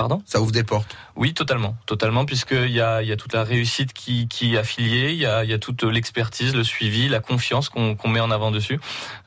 Pardon 0.00 0.22
Ça 0.24 0.40
ouvre 0.40 0.50
des 0.50 0.64
portes. 0.64 0.96
Oui, 1.14 1.34
totalement, 1.34 1.76
totalement, 1.84 2.24
puisqu'il 2.24 2.70
y 2.70 2.80
a, 2.80 3.02
y 3.02 3.12
a 3.12 3.16
toute 3.16 3.34
la 3.34 3.44
réussite 3.44 3.92
qui, 3.92 4.28
qui 4.28 4.54
est 4.54 4.58
affiliée, 4.58 5.10
il 5.10 5.18
y 5.18 5.26
a, 5.26 5.44
y 5.44 5.52
a 5.52 5.58
toute 5.58 5.82
l'expertise, 5.82 6.54
le 6.54 6.64
suivi, 6.64 7.10
la 7.10 7.20
confiance 7.20 7.68
qu'on 7.68 8.08
met 8.08 8.20
en 8.20 8.30
avant 8.30 8.50
dessus. 8.50 8.80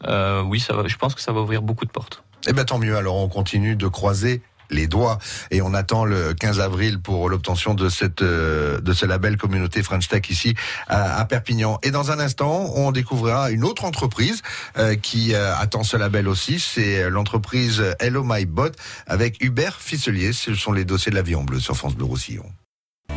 Euh, 0.08 0.42
oui, 0.42 0.60
ça 0.60 0.74
va, 0.74 0.88
je 0.88 0.98
pense 0.98 1.14
que 1.14 1.22
ça 1.22 1.32
va 1.32 1.42
ouvrir 1.42 1.62
beaucoup 1.62 1.86
de 1.86 1.92
portes. 1.92 2.24
Eh 2.48 2.54
bien, 2.54 2.66
tant 2.66 2.80
mieux. 2.80 2.98
Alors, 2.98 3.18
on 3.18 3.30
continue 3.30 3.76
de 3.76 3.88
croiser 3.88 4.42
les 4.70 4.88
doigts 4.88 5.20
et 5.52 5.62
on 5.62 5.74
attend 5.74 6.06
le 6.06 6.34
15 6.34 6.60
avril 6.60 7.00
pour 7.00 7.30
l'obtention 7.30 7.74
de 7.74 7.90
cette 7.90 8.22
euh, 8.22 8.80
de 8.80 8.94
ce 8.94 9.06
label 9.06 9.38
communauté 9.38 9.84
French 9.84 10.08
Tech 10.08 10.30
ici 10.30 10.56
à, 10.88 11.24
Perpignan. 11.26 11.80
Et 11.84 11.92
dans 11.92 12.12
un 12.12 12.20
instant, 12.20 12.72
on 12.76 12.92
découvrira 12.92 13.52
une 13.52 13.64
autre 13.64 13.86
entreprise 13.86 14.42
euh, 14.78 14.96
qui 14.96 15.34
euh, 15.34 15.56
attend 15.56 15.84
ce 15.84 15.98
label 15.98 16.28
aussi, 16.28 16.60
c'est 16.60 17.10
l'entreprise 17.10 17.84
Hello 18.00 18.24
My 18.26 18.46
Bot 18.46 18.72
avec 19.08 19.44
Hubert 19.44 19.80
Fisselier. 19.80 20.34
Ce 20.34 20.54
sont 20.56 20.72
les 20.72 20.86
dossiers 20.86 21.12
de 21.12 21.16
la 21.16 21.22
vie 21.22 21.36
en 21.36 21.44
bleu 21.44 21.60
sur 21.60 21.76
France 21.76 21.96
Bleu 21.96 22.06
Roussillon. 22.06 22.46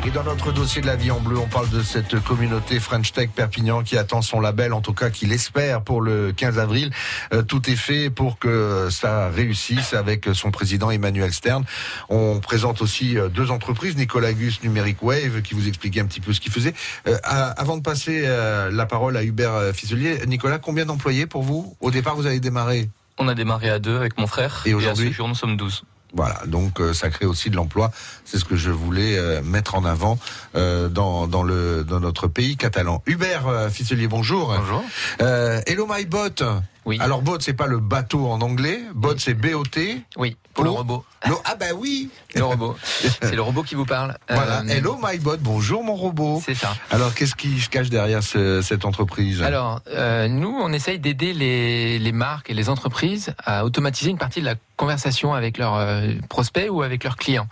Et 0.06 0.10
dans 0.10 0.22
notre 0.22 0.52
dossier 0.52 0.80
de 0.80 0.86
la 0.86 0.94
vie 0.94 1.10
en 1.10 1.18
bleu, 1.18 1.36
on 1.36 1.48
parle 1.48 1.68
de 1.68 1.82
cette 1.82 2.20
communauté 2.22 2.78
French 2.78 3.12
Tech 3.12 3.28
Perpignan 3.34 3.82
qui 3.82 3.98
attend 3.98 4.22
son 4.22 4.38
label, 4.38 4.72
en 4.72 4.80
tout 4.80 4.92
cas 4.92 5.10
qui 5.10 5.26
l'espère 5.26 5.82
pour 5.82 6.00
le 6.00 6.32
15 6.32 6.60
avril. 6.60 6.92
Euh, 7.34 7.42
tout 7.42 7.68
est 7.68 7.74
fait 7.74 8.08
pour 8.08 8.38
que 8.38 8.86
ça 8.88 9.30
réussisse 9.30 9.94
avec 9.94 10.28
son 10.32 10.52
président 10.52 10.92
Emmanuel 10.92 11.32
Stern. 11.32 11.64
On 12.08 12.38
présente 12.38 12.82
aussi 12.82 13.18
euh, 13.18 13.28
deux 13.28 13.50
entreprises, 13.50 13.96
Nicolas 13.96 14.32
Gus 14.32 14.62
Numeric 14.62 15.02
Wave, 15.02 15.42
qui 15.42 15.54
vous 15.54 15.66
expliquait 15.66 16.02
un 16.02 16.06
petit 16.06 16.20
peu 16.20 16.32
ce 16.32 16.40
qu'il 16.40 16.52
faisait. 16.52 16.74
Euh, 17.08 17.18
avant 17.24 17.76
de 17.76 17.82
passer 17.82 18.28
la 18.70 18.86
parole 18.86 19.16
à 19.16 19.24
Hubert 19.24 19.74
Fisselier, 19.74 20.20
Nicolas, 20.28 20.60
combien 20.60 20.86
d'employés 20.86 21.26
pour 21.26 21.42
vous? 21.42 21.76
Au 21.80 21.90
départ, 21.90 22.14
vous 22.14 22.26
avez 22.26 22.38
démarré? 22.38 22.88
On 23.18 23.26
a 23.26 23.34
démarré 23.34 23.70
à 23.70 23.80
deux 23.80 23.96
avec 23.96 24.16
mon 24.18 24.28
frère. 24.28 24.62
Et 24.66 24.74
aujourd'hui, 24.74 25.12
nous 25.18 25.34
sommes 25.34 25.56
12. 25.56 25.82
Voilà, 26.14 26.40
donc 26.46 26.80
euh, 26.80 26.94
ça 26.94 27.10
crée 27.10 27.26
aussi 27.26 27.50
de 27.50 27.56
l'emploi. 27.56 27.90
C'est 28.24 28.38
ce 28.38 28.44
que 28.44 28.56
je 28.56 28.70
voulais 28.70 29.18
euh, 29.18 29.42
mettre 29.42 29.74
en 29.74 29.84
avant 29.84 30.18
euh, 30.54 30.88
dans, 30.88 31.26
dans, 31.26 31.42
le, 31.42 31.84
dans 31.84 32.00
notre 32.00 32.28
pays 32.28 32.56
catalan. 32.56 33.02
Hubert 33.06 33.48
euh, 33.48 33.68
Ficelier, 33.68 34.08
bonjour. 34.08 34.54
Bonjour. 34.56 34.84
Euh, 35.20 35.60
hello 35.66 35.86
my 35.90 36.04
bot. 36.06 36.42
Oui. 36.86 36.98
Alors 37.00 37.20
bot, 37.20 37.38
c'est 37.40 37.52
pas 37.52 37.66
le 37.66 37.78
bateau 37.80 38.26
en 38.28 38.40
anglais. 38.40 38.80
Bot, 38.94 39.14
c'est 39.18 39.34
B-O-T. 39.34 40.02
Oui, 40.16 40.36
pour 40.54 40.62
le 40.64 40.70
robot. 40.70 41.04
Ah 41.44 41.56
bah 41.58 41.66
oui. 41.76 42.08
Le 42.36 42.44
robot. 42.44 42.76
C'est 43.00 43.34
le 43.34 43.42
robot 43.42 43.64
qui 43.64 43.74
vous 43.74 43.84
parle. 43.84 44.16
Voilà. 44.28 44.60
Euh, 44.60 44.68
Hello 44.68 44.96
my 45.02 45.18
bot. 45.18 45.36
Bonjour 45.40 45.82
mon 45.82 45.96
robot. 45.96 46.40
C'est 46.44 46.54
ça. 46.54 46.76
Alors 46.92 47.12
qu'est-ce 47.14 47.34
qui 47.34 47.58
se 47.60 47.68
cache 47.68 47.90
derrière 47.90 48.22
ce- 48.22 48.62
cette 48.62 48.84
entreprise? 48.84 49.42
Alors, 49.42 49.80
euh, 49.88 50.28
nous, 50.28 50.48
on 50.62 50.72
essaye 50.72 51.00
d'aider 51.00 51.32
les, 51.32 51.98
les 51.98 52.12
marques 52.12 52.50
et 52.50 52.54
les 52.54 52.68
entreprises 52.68 53.34
à 53.44 53.64
automatiser 53.64 54.10
une 54.10 54.18
partie 54.18 54.40
de 54.40 54.44
la 54.46 54.54
conversation 54.76 55.34
avec 55.34 55.58
leurs 55.58 55.74
euh, 55.74 56.12
prospects 56.28 56.68
ou 56.70 56.82
avec 56.82 57.02
leurs 57.02 57.16
clients. 57.16 57.48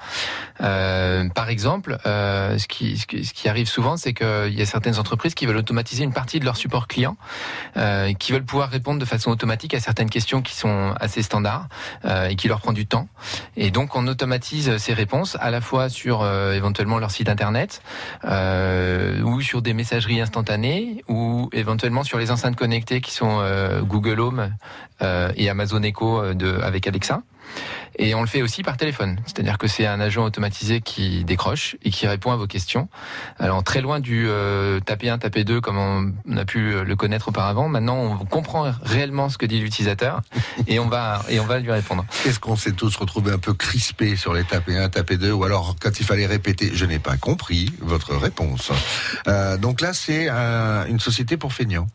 Par 0.59 1.49
exemple, 1.49 1.99
ce, 2.05 2.66
qui, 2.68 2.97
ce, 2.99 3.07
qui, 3.07 3.25
ce 3.25 3.33
qui 3.35 3.49
arrive 3.49 3.66
souvent, 3.66 3.97
c'est 3.97 4.14
qu'il 4.14 4.55
y 4.55 4.62
a 4.62 4.66
certaines 4.66 4.99
entreprises 5.01 5.35
qui 5.35 5.47
veulent 5.47 5.57
automatiser 5.57 6.05
une 6.05 6.12
partie 6.12 6.38
de 6.38 6.44
leur 6.44 6.57
support 6.57 6.87
client, 6.87 7.16
qui 8.20 8.33
veulent 8.33 8.44
pouvoir 8.44 8.68
répondre 8.70 9.01
de 9.01 9.05
façon 9.05 9.24
automatique 9.31 9.75
à 9.75 9.81
certaines 9.81 10.11
questions 10.11 10.43
qui 10.43 10.55
sont 10.55 10.95
assez 11.01 11.23
standards 11.23 11.69
euh, 12.05 12.29
et 12.29 12.37
qui 12.37 12.49
leur 12.49 12.61
prend 12.61 12.73
du 12.73 12.87
temps. 12.87 13.09
Et 13.57 13.71
donc, 13.71 13.97
on 13.97 14.07
automatise 14.07 14.77
ces 14.79 14.95
réponses 14.95 15.37
à 15.41 15.51
la 15.51 15.61
fois 15.61 15.89
sur 15.89 16.23
euh, 16.23 16.53
éventuellement 16.53 16.99
leur 16.99 17.11
site 17.11 17.29
internet 17.29 17.83
euh, 18.25 19.21
ou 19.23 19.41
sur 19.41 19.63
des 19.63 19.75
messageries 19.75 20.21
instantanées 20.21 21.05
ou 21.09 21.49
éventuellement 21.53 22.05
sur 22.05 22.19
les 22.19 22.31
enceintes 22.31 22.57
connectées 22.57 23.01
qui 23.01 23.13
sont 23.13 23.39
euh, 23.41 23.83
Google 23.83 24.21
Home 24.21 24.51
euh, 25.03 25.33
et 25.37 25.49
Amazon 25.49 25.83
Echo 25.83 26.21
euh, 26.21 26.35
de, 26.35 26.59
avec 26.63 26.87
Alexa. 26.87 27.23
Et 27.97 28.15
on 28.17 28.23
le 28.23 28.27
fait 28.27 28.43
aussi 28.43 28.63
par 28.65 28.77
téléphone, 28.77 29.21
c'est-à-dire 29.25 29.57
que 29.57 29.69
c'est 29.69 29.87
un 29.87 30.01
agent 30.01 30.25
automatisé 30.25 30.81
qui 30.81 31.25
décroche 31.25 31.77
et 31.85 31.91
qui 31.91 32.09
répond 32.09 32.33
à 32.33 32.37
vos 32.37 32.49
questions. 32.49 32.89
Alors 33.39 33.63
très 33.63 33.81
loin 33.81 34.01
du 34.01 34.27
euh, 34.29 34.81
taper 34.81 35.11
1, 35.11 35.19
taper 35.19 35.45
2 35.45 35.61
comme 35.61 35.79
on, 35.79 36.37
a 36.37 36.45
pu 36.45 36.85
le 36.85 36.97
connaître 36.97 37.29
auparavant. 37.29 37.69
Maintenant, 37.69 37.97
on 37.97 38.25
comprend 38.25 38.73
réellement 38.83 39.29
ce 39.29 39.39
que 39.39 39.47
dit 39.47 39.61
l'utilisateur 39.61 40.23
et 40.67 40.81
on 40.81 40.89
va 40.89 41.23
et 41.29 41.39
on 41.39 41.45
va 41.47 41.61
lui 41.61 41.71
répondre. 41.71 42.05
Qu'est-ce 42.25 42.41
qu'on 42.41 42.57
s'est 42.57 42.73
tous 42.73 42.97
retrouvés 42.97 43.31
un 43.33 43.39
peu 43.39 43.55
crispés 43.55 44.17
sur 44.17 44.35
les 44.35 44.43
tapés 44.45 44.77
1, 44.77 44.89
tapés 44.89 45.17
2 45.17 45.31
ou 45.31 45.45
alors 45.45 45.77
quand 45.81 46.01
il 46.01 46.05
fallait 46.05 46.27
répéter, 46.27 46.71
je 46.75 46.87
n'ai 46.87 46.99
pas 46.99 47.17
compris 47.17 47.73
votre 47.81 48.17
réponse. 48.17 48.73
Euh, 49.29 49.57
donc 49.57 49.81
là, 49.81 49.93
c'est 49.93 50.29
un- 50.29 50.87
une 50.87 50.99
société 51.01 51.37
pour 51.37 51.53
feignants. 51.53 51.87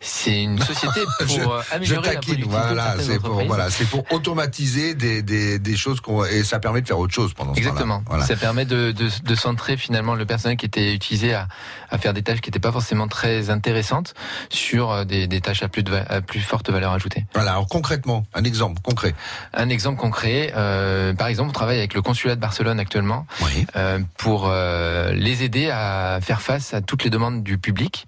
C'est 0.00 0.42
une 0.42 0.58
société 0.60 1.00
pour 1.18 1.28
Je- 1.28 1.40
euh, 1.40 1.62
Je 1.70 1.74
améliorer 1.74 2.06
la 2.08 2.14
taquine, 2.14 2.36
de 2.40 2.44
voilà, 2.44 2.94
c'est 2.98 3.18
pour 3.18 3.42
voilà, 3.44 3.68
automatiser 4.10 4.94
des, 4.94 5.22
des, 5.22 5.58
des 5.58 5.76
choses 5.76 6.00
qu'on 6.00 6.24
et 6.24 6.42
ça 6.44 6.58
permet 6.58 6.80
de 6.82 6.86
faire 6.86 6.98
autre 6.98 7.14
chose 7.14 7.34
pendant 7.34 7.54
ce 7.54 7.60
temps-là. 7.60 7.70
Exactement. 7.70 8.02
Voilà. 8.06 8.24
Ça 8.24 8.36
permet 8.36 8.64
de, 8.64 8.92
de, 8.92 9.08
de 9.24 9.34
centrer 9.34 9.76
finalement 9.76 10.14
le 10.14 10.24
personnel 10.26 10.56
qui 10.56 10.66
était 10.66 10.94
utilisé 10.94 11.34
à, 11.34 11.48
à 11.90 11.98
faire 11.98 12.12
des 12.14 12.22
tâches 12.22 12.40
qui 12.40 12.48
n'étaient 12.50 12.58
pas 12.60 12.72
forcément 12.72 13.08
très 13.08 13.50
intéressantes 13.50 14.14
sur 14.50 14.90
euh, 14.90 15.04
des, 15.04 15.26
des 15.26 15.40
tâches 15.40 15.62
à 15.62 15.68
plus, 15.68 15.82
de, 15.82 15.92
à 15.94 16.20
plus 16.20 16.40
forte 16.40 16.70
valeur 16.70 16.92
ajoutée. 16.92 17.26
Voilà, 17.34 17.52
alors 17.52 17.66
concrètement, 17.66 18.24
un 18.34 18.44
exemple 18.44 18.80
concret. 18.82 19.14
Un 19.54 19.68
exemple 19.68 19.98
concret, 20.00 20.52
euh, 20.56 21.12
par 21.14 21.28
exemple, 21.28 21.50
on 21.50 21.52
travaille 21.52 21.78
avec 21.78 21.94
le 21.94 22.02
consulat 22.02 22.36
de 22.36 22.40
Barcelone 22.40 22.78
actuellement 22.80 23.26
Oui. 23.42 23.66
euh, 23.76 23.98
pour 24.18 24.46
euh, 24.48 25.12
les 25.12 25.42
aider 25.42 25.70
à 25.70 26.18
faire 26.22 26.40
face 26.42 26.74
à 26.74 26.80
toutes 26.80 27.04
les 27.04 27.10
demandes 27.10 27.42
du 27.42 27.58
public, 27.58 28.06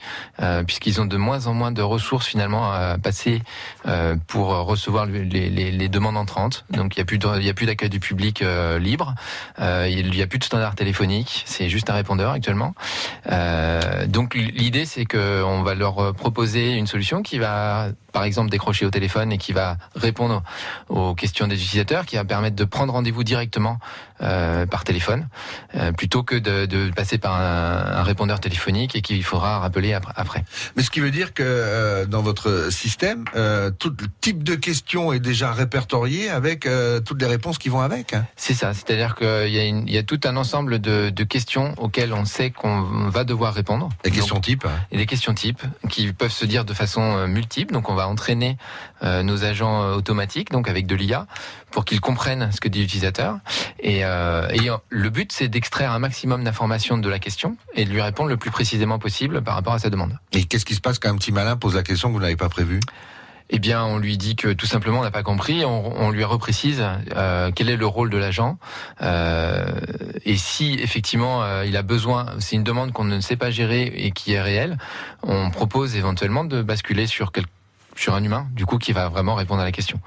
puisqu'ils 0.67 1.01
ont 1.01 1.05
de 1.07 1.17
moins 1.17 1.32
en 1.47 1.55
moins 1.55 1.73
de 1.73 1.83
ressources 1.83 2.27
finalement 2.27 2.71
à 2.73 2.99
passer 2.99 3.43
euh, 3.87 4.17
pour 4.27 4.49
recevoir 4.49 5.07
les, 5.07 5.25
les- 5.51 5.71
les 5.71 5.89
demandes 5.89 6.17
entrantes. 6.17 6.65
Donc 6.71 6.97
il 6.97 6.99
n'y 6.99 7.49
a 7.51 7.55
plus 7.55 7.67
d'accueil 7.67 7.91
du 7.91 8.01
public 8.01 8.43
euh, 8.43 8.79
libre, 8.79 9.15
Euh, 9.59 9.87
il 9.91 10.11
n'y 10.11 10.23
a 10.23 10.27
plus 10.27 10.39
de 10.39 10.45
standard 10.45 10.75
téléphonique, 10.75 11.43
c'est 11.47 11.69
juste 11.69 11.91
un 11.91 11.95
répondeur 11.95 12.33
actuellement. 12.33 12.75
Euh, 13.31 14.07
donc 14.07 14.35
l'idée 14.35 14.85
c'est 14.87 15.05
que 15.05 15.43
on 15.43 15.63
va 15.63 15.75
leur 15.75 16.15
proposer 16.15 16.73
une 16.75 16.87
solution 16.87 17.23
qui 17.23 17.39
va 17.39 17.89
par 18.13 18.25
exemple 18.25 18.51
décrocher 18.51 18.85
au 18.87 18.91
téléphone 18.91 19.33
et 19.33 19.39
qui 19.39 19.53
va 19.53 19.77
répondre 19.95 20.43
aux 20.89 21.15
questions 21.15 21.47
des 21.47 21.57
utilisateurs, 21.57 22.07
qui 22.07 22.17
va 22.17 22.25
permettre 22.25 22.57
de 22.57 22.65
prendre 22.65 22.93
rendez-vous 22.93 23.25
directement 23.25 23.79
euh, 24.23 24.67
par 24.67 24.85
téléphone, 24.85 25.29
euh, 25.75 25.91
plutôt 25.93 26.23
que 26.23 26.37
de, 26.37 26.67
de 26.67 26.91
passer 26.93 27.19
par 27.19 27.35
un, 27.35 27.99
un 27.99 28.03
répondeur 28.03 28.39
téléphonique 28.39 28.95
et 28.95 29.03
qu'il 29.03 29.23
faudra 29.25 29.59
rappeler 29.59 29.95
ap- 29.95 30.13
après. 30.15 30.45
Mais 30.77 30.83
ce 30.83 30.91
qui 30.91 31.01
veut 31.01 31.11
dire 31.11 31.35
que 31.35 31.43
euh, 31.45 32.07
dans 32.07 32.23
votre 32.23 32.71
système, 32.71 33.25
euh, 33.35 33.71
tout 33.77 33.95
type 34.21 34.45
de 34.45 34.55
question 34.55 35.13
est 35.13 35.19
déjà 35.21 35.53
répertorié 35.53 36.31
avec 36.31 36.67
euh, 36.67 37.01
toutes 37.01 37.21
les 37.21 37.27
réponses 37.27 37.59
qui 37.59 37.69
vont 37.69 37.81
avec. 37.81 38.13
hein. 38.13 38.25
C'est 38.37 38.55
ça, 38.55 38.75
c'est-à-dire 38.75 39.17
qu'il 39.17 39.49
y, 39.49 39.93
y 39.93 39.99
a 39.99 40.03
tout 40.05 40.21
un 40.25 40.37
ensemble 40.37 40.79
de, 40.79 41.11
de 41.11 41.25
questions 41.25 41.75
auxquelles 41.79 42.13
on 42.13 42.25
sait 42.25 42.51
qu'on 42.51 42.83
va 43.09 43.25
devoir 43.25 43.55
répondre. 43.55 43.89
Donc, 44.05 44.15
questions 44.15 44.41
type. 44.41 44.67
et 44.93 44.97
des 44.99 45.07
questions 45.07 45.35
types 45.35 45.63
qui 45.89 46.13
peuvent 46.13 46.31
se 46.33 46.45
dire 46.45 46.65
de 46.65 46.75
façon 46.75 47.01
euh, 47.17 47.27
multiple. 47.27 47.73
Donc 47.75 47.89
on 47.89 47.95
va 47.95 48.02
entraîner 48.07 48.57
euh, 49.03 49.23
nos 49.23 49.45
agents 49.45 49.83
euh, 49.83 49.95
automatiques, 49.95 50.51
donc 50.51 50.69
avec 50.69 50.87
de 50.87 50.95
l'IA, 50.95 51.27
pour 51.71 51.85
qu'ils 51.85 52.01
comprennent 52.01 52.51
ce 52.53 52.61
que 52.61 52.69
dit 52.69 52.81
l'utilisateur. 52.81 53.39
Et, 53.81 54.05
euh, 54.05 54.49
et 54.51 54.69
le 54.89 55.11
but, 55.11 55.33
c'est 55.33 55.49
d'extraire 55.49 55.93
un 55.93 55.99
maximum 55.99 56.45
d'informations 56.45 56.99
de 56.99 57.09
la 57.09 57.19
question 57.19 57.57
et 57.75 57.85
de 57.85 57.91
lui 57.91 58.03
répondre 58.03 58.29
le 58.29 58.37
plus 58.37 58.51
précisément 58.51 58.99
possible 58.99 59.43
par 59.43 59.55
rapport 59.55 59.73
à 59.75 59.79
sa 59.79 59.91
demande. 59.91 60.19
Et 60.33 60.45
qu'est-ce 60.45 60.65
qui 60.65 60.75
se 60.75 60.81
passe 60.81 60.99
quand 60.99 61.11
un 61.11 61.17
petit 61.17 61.33
malin 61.33 61.57
pose 61.57 61.75
la 61.75 61.83
question 61.83 62.09
que 62.09 62.15
vous 62.15 62.21
n'avez 62.21 62.37
pas 62.37 62.49
prévue? 62.49 62.81
Eh 63.55 63.59
bien, 63.59 63.85
on 63.85 63.99
lui 63.99 64.17
dit 64.17 64.35
que 64.35 64.55
tout 64.55 64.65
simplement 64.65 65.01
on 65.01 65.03
n'a 65.03 65.11
pas 65.11 65.23
compris. 65.25 65.63
On, 65.67 66.01
on 66.01 66.11
lui 66.11 66.25
reprécise 66.25 66.83
euh, 67.15 67.51
quel 67.55 67.69
est 67.69 67.77
le 67.77 67.85
rôle 67.87 68.09
de 68.09 68.17
l'agent 68.17 68.57
euh, 69.03 69.65
et 70.25 70.37
si 70.39 70.75
effectivement 70.81 71.43
euh, 71.43 71.67
il 71.67 71.77
a 71.77 71.83
besoin, 71.83 72.27
c'est 72.39 72.57
une 72.57 72.65
demande 72.65 72.93
qu'on 72.93 73.05
ne 73.05 73.21
sait 73.21 73.37
pas 73.37 73.51
gérer 73.51 73.93
et 73.95 74.11
qui 74.13 74.33
est 74.33 74.41
réelle, 74.41 74.79
on 75.23 75.51
propose 75.51 75.97
éventuellement 75.97 76.45
de 76.45 76.63
basculer 76.63 77.07
sur 77.07 77.31
quel- 77.31 77.45
sur 77.97 78.15
un 78.15 78.23
humain, 78.25 78.47
du 78.53 78.67
coup, 78.67 78.79
qui 78.79 78.93
va 78.93 79.09
vraiment 79.09 79.35
répondre 79.35 79.61
à 79.61 79.65
la 79.65 79.73
question. 79.73 80.01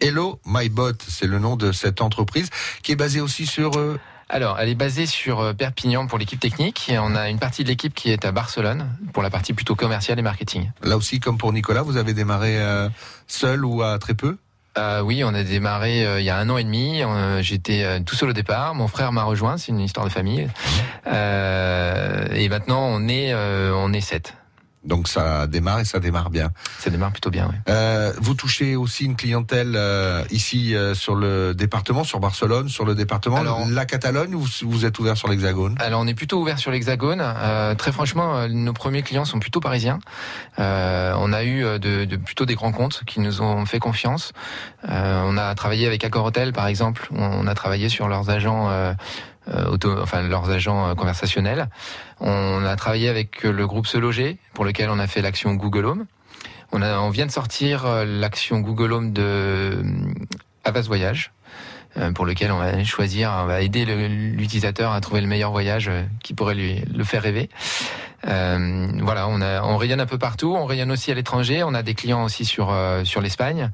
Hello 0.00 0.40
My 0.46 0.68
Bot, 0.68 0.92
c'est 1.08 1.26
le 1.26 1.38
nom 1.38 1.56
de 1.56 1.72
cette 1.72 2.00
entreprise 2.00 2.50
qui 2.82 2.92
est 2.92 2.96
basée 2.96 3.20
aussi 3.20 3.46
sur. 3.46 3.76
euh, 3.76 3.98
Alors, 4.28 4.58
elle 4.60 4.68
est 4.68 4.74
basée 4.76 5.06
sur 5.06 5.40
euh, 5.40 5.52
Perpignan 5.54 6.06
pour 6.06 6.18
l'équipe 6.18 6.38
technique 6.38 6.88
et 6.88 6.98
on 7.00 7.16
a 7.16 7.28
une 7.30 7.38
partie 7.40 7.64
de 7.64 7.68
l'équipe 7.68 7.92
qui 7.94 8.10
est 8.10 8.24
à 8.24 8.30
Barcelone 8.30 8.88
pour 9.12 9.24
la 9.24 9.30
partie 9.30 9.54
plutôt 9.54 9.74
commerciale 9.74 10.18
et 10.18 10.22
marketing. 10.22 10.70
là 10.82 10.96
aussi, 10.96 11.18
comme 11.18 11.36
pour 11.38 11.52
Nicolas, 11.52 11.82
vous 11.82 11.96
avez 11.96 12.14
démarré 12.14 12.56
euh, 12.60 12.88
seul 13.26 13.64
ou 13.64 13.82
à 13.82 13.98
très 13.98 14.14
peu? 14.14 14.36
Euh, 14.76 15.00
oui, 15.00 15.24
on 15.24 15.34
a 15.34 15.42
démarré 15.42 16.06
euh, 16.06 16.20
il 16.20 16.24
y 16.24 16.30
a 16.30 16.36
un 16.38 16.48
an 16.50 16.56
et 16.58 16.62
demi. 16.62 17.02
Euh, 17.02 17.42
J'étais 17.42 18.00
tout 18.04 18.14
seul 18.14 18.28
au 18.28 18.32
départ. 18.32 18.76
Mon 18.76 18.86
frère 18.86 19.10
m'a 19.10 19.24
rejoint. 19.24 19.56
C'est 19.56 19.72
une 19.72 19.80
histoire 19.80 20.06
de 20.06 20.12
famille. 20.12 20.48
Euh, 21.08 22.28
et 22.32 22.48
maintenant, 22.48 22.82
on 22.86 23.08
est 23.08 23.32
euh, 23.32 23.72
on 23.74 23.92
est 23.92 24.00
sept. 24.00 24.34
Donc 24.84 25.08
ça 25.08 25.46
démarre 25.46 25.80
et 25.80 25.84
ça 25.84 25.98
démarre 25.98 26.30
bien. 26.30 26.50
Ça 26.78 26.88
démarre 26.90 27.10
plutôt 27.12 27.30
bien. 27.30 27.48
Oui. 27.50 27.56
Euh, 27.68 28.12
vous 28.20 28.34
touchez 28.34 28.76
aussi 28.76 29.04
une 29.04 29.16
clientèle 29.16 29.74
euh, 29.76 30.22
ici 30.30 30.74
euh, 30.74 30.94
sur 30.94 31.14
le 31.14 31.52
département, 31.54 32.04
sur 32.04 32.20
Barcelone, 32.20 32.68
sur 32.68 32.84
le 32.84 32.94
département, 32.94 33.36
Alors- 33.38 33.66
la 33.68 33.84
Catalogne, 33.86 34.34
ou 34.34 34.44
vous 34.62 34.84
êtes 34.86 34.98
ouvert 34.98 35.16
sur 35.16 35.28
l'Hexagone? 35.28 35.74
Alors, 35.80 36.00
on 36.00 36.06
est 36.06 36.14
plutôt 36.14 36.40
ouvert 36.40 36.58
sur 36.58 36.70
l'Hexagone. 36.70 37.20
Euh, 37.20 37.74
très 37.74 37.92
franchement, 37.92 38.36
euh, 38.36 38.48
nos 38.48 38.72
premiers 38.72 39.02
clients 39.02 39.24
sont 39.24 39.40
plutôt 39.40 39.60
parisiens. 39.60 39.98
Euh, 40.58 41.12
on 41.18 41.32
a 41.32 41.44
eu 41.44 41.62
de, 41.78 42.04
de 42.04 42.16
plutôt 42.16 42.46
des 42.46 42.54
grands 42.54 42.72
comptes 42.72 43.02
qui 43.06 43.20
nous 43.20 43.42
ont 43.42 43.66
fait 43.66 43.78
confiance. 43.80 44.32
Euh, 44.88 45.22
on 45.26 45.36
a 45.36 45.54
travaillé 45.54 45.86
avec 45.86 46.04
Accor 46.04 46.24
Hotel, 46.24 46.52
par 46.52 46.66
exemple. 46.66 47.08
On, 47.14 47.22
on 47.24 47.46
a 47.46 47.54
travaillé 47.54 47.88
sur 47.88 48.08
leurs 48.08 48.30
agents. 48.30 48.68
Euh, 49.54 49.76
enfin 50.02 50.22
leurs 50.22 50.50
agents 50.50 50.88
euh, 50.88 50.94
conversationnels. 50.94 51.68
On 52.20 52.64
a 52.64 52.76
travaillé 52.76 53.08
avec 53.08 53.44
euh, 53.44 53.52
le 53.52 53.66
groupe 53.66 53.86
Se 53.86 53.96
Loger, 53.96 54.38
pour 54.54 54.64
lequel 54.64 54.90
on 54.90 54.98
a 54.98 55.06
fait 55.06 55.22
l'action 55.22 55.54
Google 55.54 55.86
Home. 55.86 56.06
On, 56.72 56.82
a, 56.82 56.98
on 56.98 57.10
vient 57.10 57.26
de 57.26 57.30
sortir 57.30 57.86
l'action 58.04 58.60
Google 58.60 58.92
Home 58.92 59.12
de 59.12 59.82
Avas 60.64 60.82
Voyage, 60.82 61.32
pour 62.14 62.26
lequel 62.26 62.52
on 62.52 62.58
va 62.58 62.84
choisir, 62.84 63.34
on 63.42 63.46
va 63.46 63.62
aider 63.62 63.86
l'utilisateur 63.86 64.92
à 64.92 65.00
trouver 65.00 65.22
le 65.22 65.26
meilleur 65.26 65.50
voyage 65.50 65.90
qui 66.22 66.34
pourrait 66.34 66.54
lui 66.54 66.82
le 66.94 67.04
faire 67.04 67.22
rêver. 67.22 67.48
Euh, 68.26 68.88
voilà, 69.00 69.28
on, 69.28 69.40
a, 69.40 69.62
on 69.62 69.76
rayonne 69.76 70.00
un 70.00 70.06
peu 70.06 70.18
partout, 70.18 70.56
on 70.56 70.66
rayonne 70.66 70.90
aussi 70.90 71.12
à 71.12 71.14
l'étranger, 71.14 71.62
on 71.62 71.72
a 71.72 71.82
des 71.82 71.94
clients 71.94 72.24
aussi 72.24 72.44
sur 72.44 72.70
euh, 72.70 73.04
sur 73.04 73.20
l'Espagne. 73.20 73.70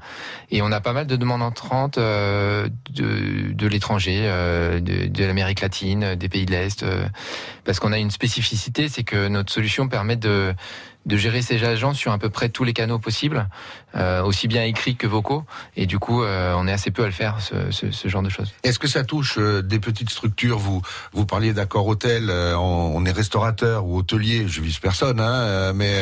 Et 0.51 0.61
on 0.61 0.71
a 0.71 0.81
pas 0.81 0.93
mal 0.93 1.07
de 1.07 1.15
demandes 1.15 1.41
entrantes 1.41 1.97
euh, 1.97 2.69
de, 2.91 3.51
de 3.51 3.67
l'étranger, 3.67 4.21
euh, 4.25 4.79
de, 4.79 5.07
de 5.07 5.25
l'Amérique 5.25 5.61
latine, 5.61 6.15
des 6.15 6.29
pays 6.29 6.45
de 6.45 6.51
l'Est, 6.51 6.83
euh, 6.83 7.05
parce 7.63 7.79
qu'on 7.79 7.91
a 7.91 7.97
une 7.97 8.11
spécificité, 8.11 8.87
c'est 8.87 9.03
que 9.03 9.27
notre 9.27 9.51
solution 9.51 9.87
permet 9.87 10.15
de 10.15 10.53
de 11.05 11.17
gérer 11.17 11.43
ses 11.43 11.63
agents 11.63 11.93
sur 11.93 12.11
à 12.11 12.17
peu 12.17 12.31
près 12.31 12.49
tous 12.49 12.63
les 12.63 12.73
canaux 12.73 12.97
possibles, 12.97 13.47
euh, 13.95 14.23
aussi 14.23 14.47
bien 14.47 14.63
écrits 14.63 14.95
que 14.95 15.05
vocaux. 15.05 15.43
Et 15.75 15.85
du 15.85 15.99
coup, 15.99 16.23
euh, 16.23 16.55
on 16.57 16.67
est 16.67 16.71
assez 16.71 16.89
peu 16.89 17.03
à 17.03 17.05
le 17.05 17.11
faire, 17.11 17.41
ce, 17.41 17.69
ce, 17.69 17.91
ce 17.91 18.07
genre 18.07 18.23
de 18.23 18.29
choses. 18.29 18.51
Est-ce 18.63 18.79
que 18.79 18.87
ça 18.87 19.03
touche 19.03 19.37
euh, 19.37 19.61
des 19.61 19.77
petites 19.77 20.09
structures? 20.09 20.57
Vous 20.57 20.81
vous 21.13 21.27
parliez 21.27 21.53
d'accord 21.53 21.85
hôtel, 21.85 22.31
euh, 22.31 22.57
on, 22.57 22.95
on 22.95 23.05
est 23.05 23.11
restaurateur 23.11 23.85
ou 23.85 23.99
hôtelier, 23.99 24.34
je 24.47 24.61
vise 24.61 24.79
personne, 24.79 25.19
hein, 25.19 25.33
euh, 25.33 25.73
mais 25.73 25.93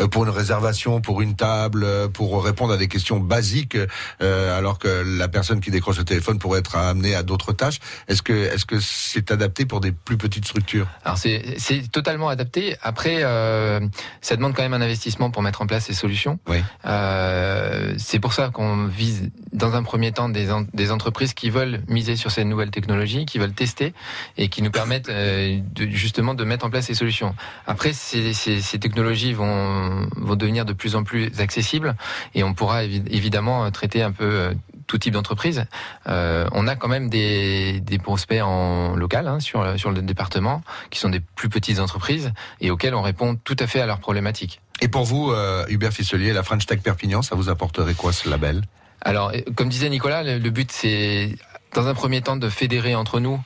euh, 0.00 0.08
pour 0.08 0.24
une 0.24 0.30
réservation, 0.30 1.00
pour 1.00 1.20
une 1.22 1.36
table, 1.36 1.84
euh, 1.84 2.08
pour 2.08 2.42
répondre 2.44 2.72
à 2.72 2.76
des 2.76 2.88
questions 2.88 3.20
basiques, 3.20 3.76
euh, 4.22 4.58
alors 4.58 4.78
que 4.78 5.04
la 5.18 5.28
personne 5.28 5.60
qui 5.60 5.70
décroche 5.70 5.98
le 5.98 6.04
téléphone 6.04 6.38
pourrait 6.38 6.60
être 6.60 6.76
amenée 6.76 7.14
à 7.14 7.22
d'autres 7.22 7.52
tâches. 7.52 7.78
Est-ce 8.08 8.22
que 8.22 8.32
est-ce 8.32 8.64
que 8.64 8.78
c'est 8.80 9.30
adapté 9.30 9.66
pour 9.66 9.80
des 9.80 9.92
plus 9.92 10.16
petites 10.16 10.46
structures? 10.46 10.86
Alors 11.04 11.18
c'est 11.18 11.56
c'est 11.58 11.90
totalement 11.90 12.28
adapté. 12.28 12.76
Après, 12.82 13.18
euh, 13.22 13.80
ça 14.20 14.36
demande 14.36 14.54
quand 14.54 14.62
même 14.62 14.74
un 14.74 14.80
investissement 14.80 15.30
pour 15.30 15.42
mettre 15.42 15.62
en 15.62 15.66
place 15.66 15.84
ces 15.86 15.94
solutions. 15.94 16.38
Oui. 16.48 16.58
Euh, 16.86 17.94
c'est 17.98 18.20
pour 18.20 18.32
ça 18.32 18.50
qu'on 18.50 18.86
vise 18.86 19.30
dans 19.52 19.74
un 19.74 19.82
premier 19.82 20.12
temps 20.12 20.28
des, 20.28 20.50
en- 20.50 20.66
des 20.72 20.90
entreprises 20.90 21.34
qui 21.34 21.50
veulent 21.50 21.82
miser 21.88 22.16
sur 22.16 22.30
ces 22.30 22.44
nouvelles 22.44 22.70
technologies, 22.70 23.26
qui 23.26 23.38
veulent 23.38 23.52
tester 23.52 23.92
et 24.36 24.48
qui 24.48 24.62
nous 24.62 24.70
permettent 24.70 25.08
de, 25.08 25.86
justement 25.90 26.34
de 26.34 26.44
mettre 26.44 26.64
en 26.66 26.70
place 26.70 26.86
ces 26.86 26.94
solutions. 26.94 27.34
Après, 27.66 27.73
ces, 27.92 28.32
ces, 28.32 28.60
ces 28.60 28.78
technologies 28.78 29.32
vont, 29.32 30.08
vont 30.16 30.36
devenir 30.36 30.64
de 30.64 30.72
plus 30.72 30.96
en 30.96 31.04
plus 31.04 31.30
accessibles 31.40 31.96
et 32.34 32.42
on 32.44 32.54
pourra 32.54 32.84
évi- 32.84 33.02
évidemment 33.10 33.70
traiter 33.70 34.02
un 34.02 34.12
peu 34.12 34.24
euh, 34.24 34.54
tout 34.86 34.98
type 34.98 35.14
d'entreprise. 35.14 35.64
Euh, 36.06 36.46
on 36.52 36.66
a 36.68 36.76
quand 36.76 36.88
même 36.88 37.08
des, 37.08 37.80
des 37.80 37.98
prospects 37.98 38.42
en 38.42 38.96
local 38.96 39.26
hein, 39.28 39.40
sur, 39.40 39.78
sur 39.78 39.90
le 39.90 40.02
département 40.02 40.62
qui 40.90 40.98
sont 40.98 41.08
des 41.08 41.20
plus 41.20 41.48
petites 41.48 41.80
entreprises 41.80 42.32
et 42.60 42.70
auxquelles 42.70 42.94
on 42.94 43.02
répond 43.02 43.34
tout 43.34 43.56
à 43.58 43.66
fait 43.66 43.80
à 43.80 43.86
leurs 43.86 44.00
problématiques. 44.00 44.60
Et 44.80 44.88
pour 44.88 45.04
vous, 45.04 45.30
euh, 45.30 45.64
Hubert 45.68 45.92
Fisselier, 45.92 46.32
la 46.32 46.42
French 46.42 46.66
Tech 46.66 46.80
Perpignan, 46.80 47.22
ça 47.22 47.34
vous 47.34 47.48
apporterait 47.48 47.94
quoi 47.94 48.12
ce 48.12 48.28
label? 48.28 48.62
Alors, 49.00 49.30
euh, 49.34 49.40
comme 49.56 49.68
disait 49.68 49.88
Nicolas, 49.88 50.22
le, 50.22 50.38
le 50.38 50.50
but 50.50 50.70
c'est 50.70 51.36
dans 51.74 51.86
un 51.88 51.94
premier 51.94 52.20
temps 52.20 52.36
de 52.36 52.48
fédérer 52.48 52.94
entre 52.94 53.20
nous 53.20 53.34
euh, 53.34 53.40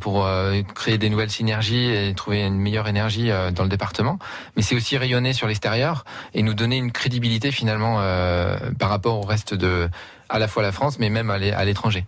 pour 0.00 0.24
euh, 0.24 0.62
créer 0.74 0.98
des 0.98 1.10
nouvelles 1.10 1.30
synergies 1.30 1.90
et 1.90 2.14
trouver 2.14 2.42
une 2.42 2.58
meilleure 2.58 2.88
énergie 2.88 3.30
euh, 3.30 3.50
dans 3.50 3.62
le 3.62 3.68
département. 3.68 4.18
Mais 4.56 4.62
c'est 4.62 4.74
aussi 4.74 4.96
rayonner 4.96 5.32
sur 5.32 5.46
l'extérieur 5.46 6.04
et 6.34 6.42
nous 6.42 6.54
donner 6.54 6.76
une 6.76 6.92
crédibilité 6.92 7.52
finalement 7.52 7.96
euh, 8.00 8.56
par 8.78 8.88
rapport 8.88 9.18
au 9.18 9.22
reste 9.22 9.54
de 9.54 9.88
à 10.28 10.38
la 10.38 10.48
fois 10.48 10.62
la 10.62 10.72
France, 10.72 10.98
mais 10.98 11.08
même 11.08 11.30
à 11.30 11.64
l'étranger. 11.64 12.04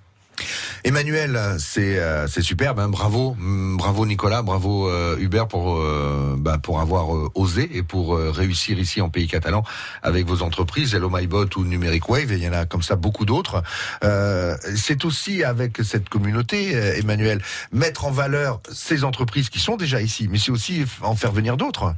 Emmanuel, 0.84 1.56
c'est 1.58 1.98
euh, 1.98 2.26
superbe, 2.28 2.78
hein, 2.78 2.88
bravo, 2.88 3.36
Mm, 3.38 3.76
bravo 3.76 4.06
Nicolas, 4.06 4.42
bravo 4.42 4.88
euh, 4.88 5.16
Hubert 5.18 5.48
pour 5.48 5.76
euh, 5.78 6.34
bah, 6.38 6.58
pour 6.58 6.80
avoir 6.80 7.14
euh, 7.14 7.30
osé 7.34 7.68
et 7.72 7.82
pour 7.82 8.14
euh, 8.14 8.30
réussir 8.30 8.78
ici 8.78 9.00
en 9.00 9.08
pays 9.08 9.26
catalan 9.26 9.62
avec 10.02 10.26
vos 10.26 10.42
entreprises, 10.42 10.94
Hello 10.94 11.10
MyBot 11.10 11.46
ou 11.56 11.64
Numeric 11.64 12.08
Wave, 12.08 12.32
il 12.32 12.42
y 12.42 12.48
en 12.48 12.52
a 12.52 12.66
comme 12.66 12.82
ça 12.82 12.96
beaucoup 12.96 13.24
d'autres. 13.24 13.62
Euh, 14.04 14.56
c'est 14.76 15.04
aussi 15.04 15.44
avec 15.44 15.78
cette 15.82 16.08
communauté, 16.08 16.72
Emmanuel, 16.98 17.42
mettre 17.72 18.04
en 18.04 18.10
valeur 18.10 18.60
ces 18.72 19.04
entreprises 19.04 19.50
qui 19.50 19.58
sont 19.58 19.76
déjà 19.76 20.00
ici, 20.00 20.28
mais 20.30 20.38
c'est 20.38 20.50
aussi 20.50 20.84
en 21.02 21.14
faire 21.14 21.32
venir 21.32 21.56
d'autres. 21.56 21.94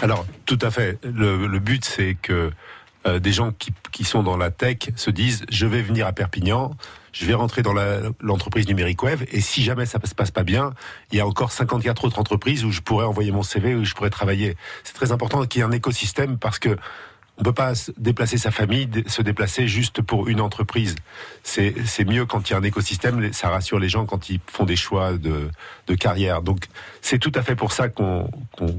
Alors, 0.00 0.26
tout 0.46 0.58
à 0.62 0.70
fait. 0.70 0.98
Le, 1.02 1.46
le 1.46 1.58
but, 1.58 1.84
c'est 1.84 2.16
que 2.20 2.50
euh, 3.06 3.18
des 3.18 3.32
gens 3.32 3.52
qui, 3.52 3.72
qui 3.92 4.04
sont 4.04 4.22
dans 4.22 4.36
la 4.36 4.50
tech 4.50 4.90
se 4.96 5.10
disent 5.10 5.44
je 5.50 5.66
vais 5.66 5.82
venir 5.82 6.06
à 6.06 6.12
Perpignan, 6.12 6.72
je 7.12 7.26
vais 7.26 7.34
rentrer 7.34 7.62
dans 7.62 7.74
l'entreprise 8.20 8.66
numérique 8.68 9.02
web, 9.02 9.20
et 9.30 9.40
si 9.40 9.62
jamais 9.62 9.86
ça 9.86 9.98
se 10.04 10.14
passe 10.14 10.30
pas 10.30 10.42
bien, 10.42 10.72
il 11.10 11.18
y 11.18 11.20
a 11.20 11.26
encore 11.26 11.52
54 11.52 12.04
autres 12.04 12.18
entreprises 12.18 12.64
où 12.64 12.70
je 12.70 12.80
pourrais 12.80 13.06
envoyer 13.06 13.32
mon 13.32 13.42
CV, 13.42 13.74
où 13.74 13.84
je 13.84 13.94
pourrais 13.94 14.10
travailler. 14.10 14.56
C'est 14.84 14.94
très 14.94 15.12
important 15.12 15.44
qu'il 15.46 15.60
y 15.60 15.62
ait 15.62 15.66
un 15.66 15.72
écosystème 15.72 16.38
parce 16.38 16.58
que 16.58 16.76
on 17.40 17.44
peut 17.44 17.52
pas 17.52 17.72
déplacer 17.98 18.36
sa 18.36 18.50
famille, 18.50 18.88
se 19.06 19.22
déplacer 19.22 19.68
juste 19.68 20.02
pour 20.02 20.28
une 20.28 20.40
entreprise. 20.40 20.96
C'est 21.44 22.04
mieux 22.04 22.26
quand 22.26 22.50
il 22.50 22.52
y 22.52 22.56
a 22.56 22.58
un 22.58 22.64
écosystème, 22.64 23.32
ça 23.32 23.48
rassure 23.48 23.78
les 23.78 23.88
gens 23.88 24.06
quand 24.06 24.28
ils 24.28 24.40
font 24.46 24.64
des 24.64 24.74
choix 24.74 25.12
de, 25.12 25.48
de 25.86 25.94
carrière. 25.94 26.42
Donc 26.42 26.64
c'est 27.00 27.20
tout 27.20 27.30
à 27.36 27.42
fait 27.42 27.54
pour 27.54 27.70
ça 27.70 27.88
qu'on 27.88 28.28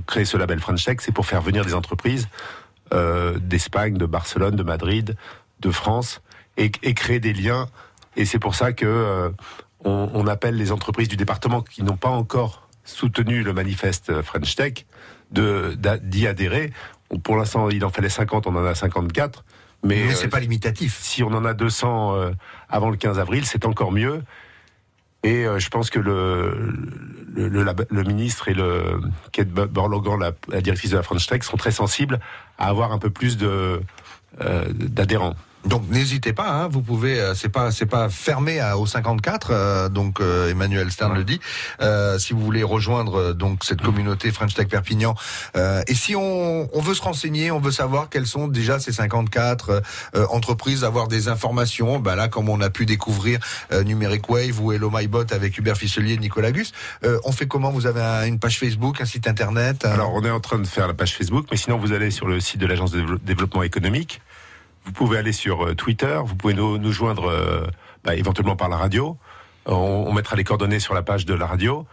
crée 0.08 0.25
ce 0.25 0.36
label 0.36 0.60
French 0.60 0.84
Tech, 0.84 0.97
c'est 0.99 1.13
pour 1.13 1.25
faire 1.25 1.41
venir 1.41 1.63
des 1.63 1.73
entreprises 1.73 2.27
d'Espagne, 2.91 3.97
de 3.97 4.06
Barcelone, 4.06 4.56
de 4.56 4.63
Madrid, 4.63 5.15
de 5.60 5.71
France, 5.71 6.21
et, 6.58 6.71
et 6.84 6.93
créer 6.93 7.19
des 7.19 7.34
liens. 7.34 7.67
Et 8.15 8.25
c'est 8.25 8.39
pour 8.39 8.56
ça 8.56 8.73
que 8.73 8.86
euh, 8.86 9.30
on, 9.84 10.10
on 10.13 10.28
appelle 10.28 10.56
les 10.56 10.71
entreprises 10.71 11.08
du 11.08 11.17
département 11.17 11.62
qui 11.62 11.84
n'ont 11.84 11.97
pas 11.97 12.10
encore 12.10 12.67
soutenu 12.84 13.43
le 13.43 13.54
manifeste 13.54 14.21
French 14.21 14.56
Tech 14.56 14.86
d'y 15.32 16.28
adhérer. 16.28 16.71
Pour 17.23 17.38
l'instant, 17.38 17.69
il 17.69 17.86
en 17.86 17.89
fallait 17.89 18.10
50, 18.10 18.47
on 18.47 18.56
en 18.56 18.65
a 18.65 18.75
54. 18.75 19.45
Mais, 19.84 19.95
Mais 19.95 20.12
euh, 20.12 20.15
c'est 20.15 20.28
pas 20.28 20.39
limitatif. 20.39 20.99
si 21.02 21.23
on 21.23 21.28
en 21.28 21.45
a 21.45 21.54
200 21.54 22.15
euh, 22.15 22.32
avant 22.67 22.89
le 22.89 22.97
15 22.97 23.19
avril, 23.19 23.45
c'est 23.45 23.65
encore 23.65 23.91
mieux. 23.91 24.21
Et 25.23 25.45
euh, 25.45 25.60
je 25.60 25.69
pense 25.69 25.89
que 25.89 25.99
le, 25.99 26.84
ministre 28.03 28.47
et 28.47 28.53
le 28.53 29.01
Kate 29.32 29.49
Borlogan, 29.49 30.19
la, 30.19 30.32
la 30.47 30.62
directrice 30.62 30.91
de 30.91 30.97
la 30.97 31.03
French 31.03 31.27
Tech, 31.27 31.43
sont 31.43 31.58
très 31.58 31.71
sensibles 31.71 32.19
à 32.58 32.67
avoir 32.67 32.91
un 32.91 32.99
peu 32.99 33.10
plus 33.10 33.38
de 33.38 33.82
euh, 34.41 34.65
d'adhérents. 34.73 35.36
Donc 35.65 35.84
n'hésitez 35.89 36.32
pas, 36.32 36.50
hein, 36.50 36.67
vous 36.69 36.82
pouvez, 36.82 37.19
euh, 37.19 37.34
c'est 37.36 37.50
pas 37.50 37.69
c'est 37.72 37.86
pas 37.86 38.08
fermé 38.10 38.62
à, 38.62 38.78
au 38.78 38.86
54, 38.86 39.50
euh, 39.52 39.89
donc 39.89 40.22
euh, 40.22 40.50
Emmanuel 40.50 40.89
Stern 40.89 41.13
le 41.13 41.26
dit. 41.26 41.41
Euh, 41.82 42.17
si 42.17 42.32
vous 42.32 42.39
voulez 42.39 42.63
rejoindre 42.63 43.19
euh, 43.19 43.34
donc 43.34 43.65
cette 43.65 43.82
communauté 43.82 44.32
French 44.32 44.54
Tech 44.54 44.67
Perpignan, 44.69 45.15
euh, 45.58 45.84
et 45.88 45.95
si 45.95 46.15
on, 46.15 46.69
on 46.74 46.82
veut 46.82 46.93
se 46.93 47.02
renseigner, 47.02 47.52
on 47.52 47.60
veut 47.60 47.72
savoir 47.74 48.08
quelles 48.10 48.26
sont 48.26 48.48
déjà 48.48 48.80
ces 48.80 48.93
54 48.93 49.84
euh, 50.15 50.26
entreprises, 50.32 50.86
avoir 50.86 51.10
des 51.10 51.28
informations, 51.28 52.00
bah 52.00 52.15
là 52.15 52.30
comme 52.30 52.48
on 52.48 52.62
a 52.62 52.69
pu 52.69 52.86
découvrir 52.86 53.39
euh, 53.74 53.84
Numeric 53.84 54.30
Wave 54.30 54.62
ou 54.62 54.72
Hello 54.72 54.89
My 54.93 55.08
Bot 55.08 55.26
avec 55.34 55.58
Hubert 55.58 55.76
Fisselier, 55.78 56.13
et 56.13 56.17
Nicolas 56.17 56.54
Gus, 56.54 56.72
euh, 57.04 57.19
on 57.26 57.34
fait 57.34 57.48
comment? 57.48 57.69
Vous 57.72 57.86
avez 57.86 58.02
un- 58.02 58.26
une 58.26 58.39
page 58.39 58.58
Facebook, 58.60 59.02
un 59.02 59.06
site 59.06 59.28
internet 59.28 59.86
un- 59.86 59.91
Alors, 59.91 60.13
on 60.15 60.24
est 60.24 60.32
en 60.32 60.39
train 60.39 60.60
de 60.60 60.67
faire 60.67 60.88
la 60.88 60.93
page 60.93 61.15
Facebook, 61.17 61.48
mais 61.52 61.58
sinon, 61.58 61.78
vous 61.78 61.91
allez 61.91 62.12
sur 62.12 62.28
le 62.28 62.39
site 62.39 62.62
de 62.62 62.65
l'Agence 62.65 62.91
de 62.91 63.02
dévelop- 63.02 63.19
développement 63.26 63.63
économique. 63.63 64.22
Vous 64.86 64.92
pouvez 64.92 65.18
aller 65.18 65.32
sur 65.32 65.65
euh, 65.65 65.76
Twitter. 65.76 66.20
Vous 66.24 66.36
pouvez 66.36 66.54
nous, 66.54 66.78
nous 66.78 66.92
joindre 66.92 67.30
euh, 67.30 67.68
bah, 68.04 68.15
éventuellement 68.15 68.56
par 68.56 68.70
la 68.70 68.78
radio. 68.78 69.18
On, 69.65 70.12
mettra 70.13 70.36
les 70.36 70.44
coordonnées 70.44 70.80
sur 70.80 70.94
la 70.94 71.04
page 71.04 71.26
de 71.26 71.34
la 71.34 71.46
radio. 71.46 71.86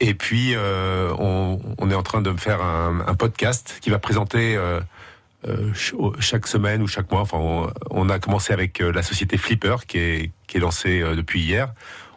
Et 0.00 0.14
puis, 0.14 0.54
euh, 0.54 1.12
on, 1.18 1.90
est 1.90 1.94
en 1.94 2.02
train 2.02 2.22
de 2.22 2.32
faire 2.32 2.62
un, 2.62 3.14
podcast 3.14 3.78
qui 3.80 3.90
va 3.90 3.98
présenter 3.98 4.58
chaque 6.18 6.46
semaine 6.46 6.82
ou 6.82 6.88
chaque 6.88 7.12
mois. 7.12 7.20
Enfin, 7.20 7.36
on, 7.38 7.70
on 7.90 8.08
a 8.08 8.18
commencé 8.18 8.52
avec 8.52 8.80
la 8.80 9.02
société 9.02 9.36
Flipper 9.36 9.76
qui 9.86 9.98
est, 9.98 10.30
qui 10.48 10.56
est 10.56 10.60
lancée 10.60 11.02
depuis 11.14 11.40
hier. 11.40 11.72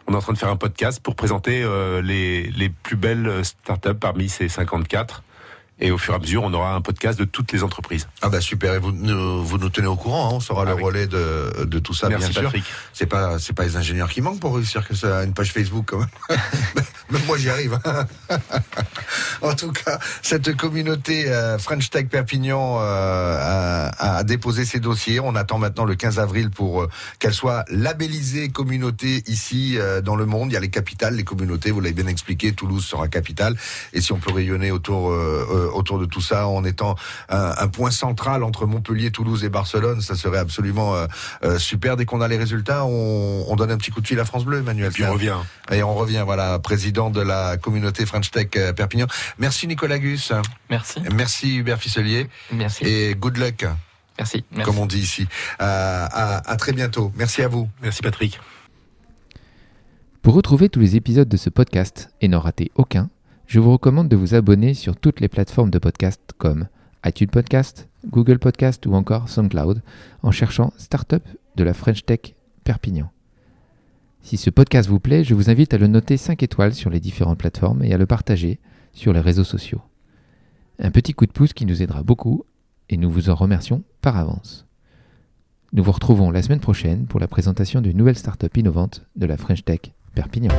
On 0.08 0.14
est 0.14 0.16
en 0.16 0.20
train 0.20 0.32
de 0.32 0.38
faire 0.38 0.48
un 0.48 0.56
podcast 0.56 1.00
pour 1.00 1.14
présenter 1.14 1.64
les, 2.02 2.50
les 2.50 2.70
plus 2.70 2.96
belles 2.96 3.44
startups 3.44 3.94
parmi 3.94 4.30
ces 4.30 4.48
54. 4.48 5.22
Et 5.80 5.90
au 5.90 5.98
fur 5.98 6.14
et 6.14 6.16
à 6.16 6.20
mesure, 6.20 6.44
on 6.44 6.52
aura 6.54 6.74
un 6.74 6.80
podcast 6.80 7.18
de 7.18 7.24
toutes 7.24 7.50
les 7.52 7.62
entreprises. 7.64 8.06
Ah 8.22 8.28
bah 8.28 8.40
super, 8.40 8.74
et 8.74 8.78
vous, 8.78 8.92
nous- 8.92 9.42
vous 9.44 9.58
nous 9.58 9.68
tenez 9.70 9.88
au 9.88 9.96
courant, 9.96 10.28
hein, 10.28 10.32
on 10.34 10.40
sera 10.40 10.62
Ah 10.62 10.70
le 10.70 10.74
oui. 10.76 10.82
relais 10.84 11.06
de, 11.08 11.64
de 11.64 11.78
tout 11.80 11.94
ça, 11.94 12.08
Merci 12.08 12.30
bien 12.30 12.40
sûr. 12.48 12.52
C'est 12.92 13.06
pas 13.06 13.38
c'est 13.40 13.52
pas 13.54 13.64
les 13.64 13.76
ingénieurs 13.76 14.08
qui 14.08 14.20
manquent 14.20 14.38
pour 14.40 14.54
réussir 14.54 14.86
que 14.86 14.94
ça 14.94 15.24
une 15.24 15.34
page 15.34 15.52
Facebook 15.52 15.86
quand 15.88 15.98
même. 15.98 16.08
même 17.10 17.22
moi 17.26 17.36
j'y 17.38 17.50
arrive. 17.50 17.78
hein. 17.84 18.06
en 19.42 19.54
tout 19.54 19.72
cas, 19.72 19.98
cette 20.22 20.56
communauté 20.56 21.28
euh, 21.28 21.58
French 21.58 21.90
Tech 21.90 22.06
Perpignan 22.08 22.78
euh, 22.80 23.38
a, 23.40 24.16
a 24.18 24.24
déposé 24.24 24.64
ses 24.64 24.80
dossiers. 24.80 25.20
On 25.20 25.34
attend 25.34 25.58
maintenant 25.58 25.84
le 25.84 25.96
15 25.96 26.18
avril 26.18 26.50
pour 26.50 26.82
euh, 26.82 26.88
qu'elle 27.18 27.34
soit 27.34 27.64
labellisée 27.68 28.48
communauté 28.48 29.22
ici 29.26 29.76
dans 30.04 30.16
le 30.16 30.26
monde. 30.26 30.50
Il 30.50 30.54
y 30.54 30.56
a 30.56 30.60
les 30.60 30.70
capitales, 30.70 31.14
les 31.16 31.24
communautés. 31.24 31.70
Vous 31.72 31.80
l'avez 31.80 31.94
bien 31.94 32.06
expliqué. 32.06 32.52
Toulouse 32.52 32.84
sera 32.84 33.08
capitale. 33.08 33.56
Et 33.92 34.00
si 34.00 34.12
on 34.12 34.18
peut 34.18 34.32
rayonner 34.32 34.70
autour 34.70 35.10
euh, 35.10 35.63
autour 35.64 35.98
de 35.98 36.04
tout 36.06 36.20
ça 36.20 36.46
en 36.48 36.64
étant 36.64 36.94
un, 37.28 37.54
un 37.58 37.68
point 37.68 37.90
central 37.90 38.42
entre 38.42 38.66
Montpellier, 38.66 39.10
Toulouse 39.10 39.44
et 39.44 39.48
Barcelone, 39.48 40.00
ça 40.00 40.14
serait 40.14 40.38
absolument 40.38 40.94
euh, 40.94 41.06
euh, 41.44 41.58
super. 41.58 41.96
Dès 41.96 42.04
qu'on 42.04 42.20
a 42.20 42.28
les 42.28 42.36
résultats, 42.38 42.84
on, 42.84 43.44
on 43.48 43.56
donne 43.56 43.70
un 43.70 43.76
petit 43.76 43.90
coup 43.90 44.00
de 44.00 44.06
fil 44.06 44.18
à 44.20 44.24
France 44.24 44.44
Bleu, 44.44 44.58
Emmanuel. 44.58 44.88
Et 44.88 44.90
puis 44.90 45.04
on 45.04 45.12
revient. 45.12 45.36
Et 45.70 45.82
on 45.82 45.94
revient, 45.94 46.22
voilà, 46.24 46.58
président 46.58 47.10
de 47.10 47.20
la 47.20 47.56
communauté 47.56 48.06
French 48.06 48.30
Tech 48.30 48.48
euh, 48.56 48.72
Perpignan. 48.72 49.06
Merci 49.38 49.66
Nicolas 49.66 49.98
Gus, 49.98 50.32
Merci. 50.70 51.00
merci 51.12 51.56
Hubert 51.56 51.78
Fisselier 51.78 52.28
Merci. 52.52 52.84
et 52.84 53.14
good 53.14 53.36
luck, 53.36 53.64
Merci. 54.18 54.44
Merci. 54.52 54.64
comme 54.64 54.78
on 54.78 54.86
dit 54.86 55.00
ici. 55.00 55.26
Euh, 55.60 56.06
à, 56.10 56.50
à 56.50 56.56
très 56.56 56.72
bientôt. 56.72 57.12
Merci 57.16 57.42
à 57.42 57.48
vous. 57.48 57.68
Merci 57.82 58.02
Patrick. 58.02 58.38
Pour 60.22 60.34
retrouver 60.34 60.68
tous 60.68 60.80
les 60.80 60.96
épisodes 60.96 61.28
de 61.28 61.36
ce 61.36 61.50
podcast 61.50 62.10
et 62.20 62.28
n'en 62.28 62.40
rater 62.40 62.70
aucun, 62.76 63.10
je 63.46 63.60
vous 63.60 63.72
recommande 63.72 64.08
de 64.08 64.16
vous 64.16 64.34
abonner 64.34 64.74
sur 64.74 64.96
toutes 64.96 65.20
les 65.20 65.28
plateformes 65.28 65.70
de 65.70 65.78
podcast 65.78 66.20
comme 66.38 66.66
iTunes 67.04 67.28
Podcast, 67.28 67.88
Google 68.06 68.38
Podcast 68.38 68.86
ou 68.86 68.94
encore 68.94 69.28
SoundCloud 69.28 69.82
en 70.22 70.30
cherchant 70.30 70.72
Startup 70.76 71.22
de 71.56 71.64
la 71.64 71.74
French 71.74 72.04
Tech 72.04 72.34
Perpignan. 72.64 73.10
Si 74.22 74.38
ce 74.38 74.48
podcast 74.48 74.88
vous 74.88 75.00
plaît, 75.00 75.22
je 75.22 75.34
vous 75.34 75.50
invite 75.50 75.74
à 75.74 75.78
le 75.78 75.86
noter 75.86 76.16
5 76.16 76.42
étoiles 76.42 76.74
sur 76.74 76.88
les 76.88 77.00
différentes 77.00 77.38
plateformes 77.38 77.84
et 77.84 77.92
à 77.92 77.98
le 77.98 78.06
partager 78.06 78.58
sur 78.94 79.12
les 79.12 79.20
réseaux 79.20 79.44
sociaux. 79.44 79.82
Un 80.78 80.90
petit 80.90 81.12
coup 81.12 81.26
de 81.26 81.32
pouce 81.32 81.52
qui 81.52 81.66
nous 81.66 81.82
aidera 81.82 82.02
beaucoup 82.02 82.44
et 82.88 82.96
nous 82.96 83.10
vous 83.10 83.28
en 83.28 83.34
remercions 83.34 83.82
par 84.00 84.16
avance. 84.16 84.66
Nous 85.74 85.82
vous 85.84 85.92
retrouvons 85.92 86.30
la 86.30 86.42
semaine 86.42 86.60
prochaine 86.60 87.06
pour 87.06 87.20
la 87.20 87.28
présentation 87.28 87.82
d'une 87.82 87.98
nouvelle 87.98 88.16
start-up 88.16 88.56
innovante 88.56 89.04
de 89.16 89.26
la 89.26 89.36
French 89.36 89.64
Tech 89.64 89.92
Perpignan. 90.14 90.54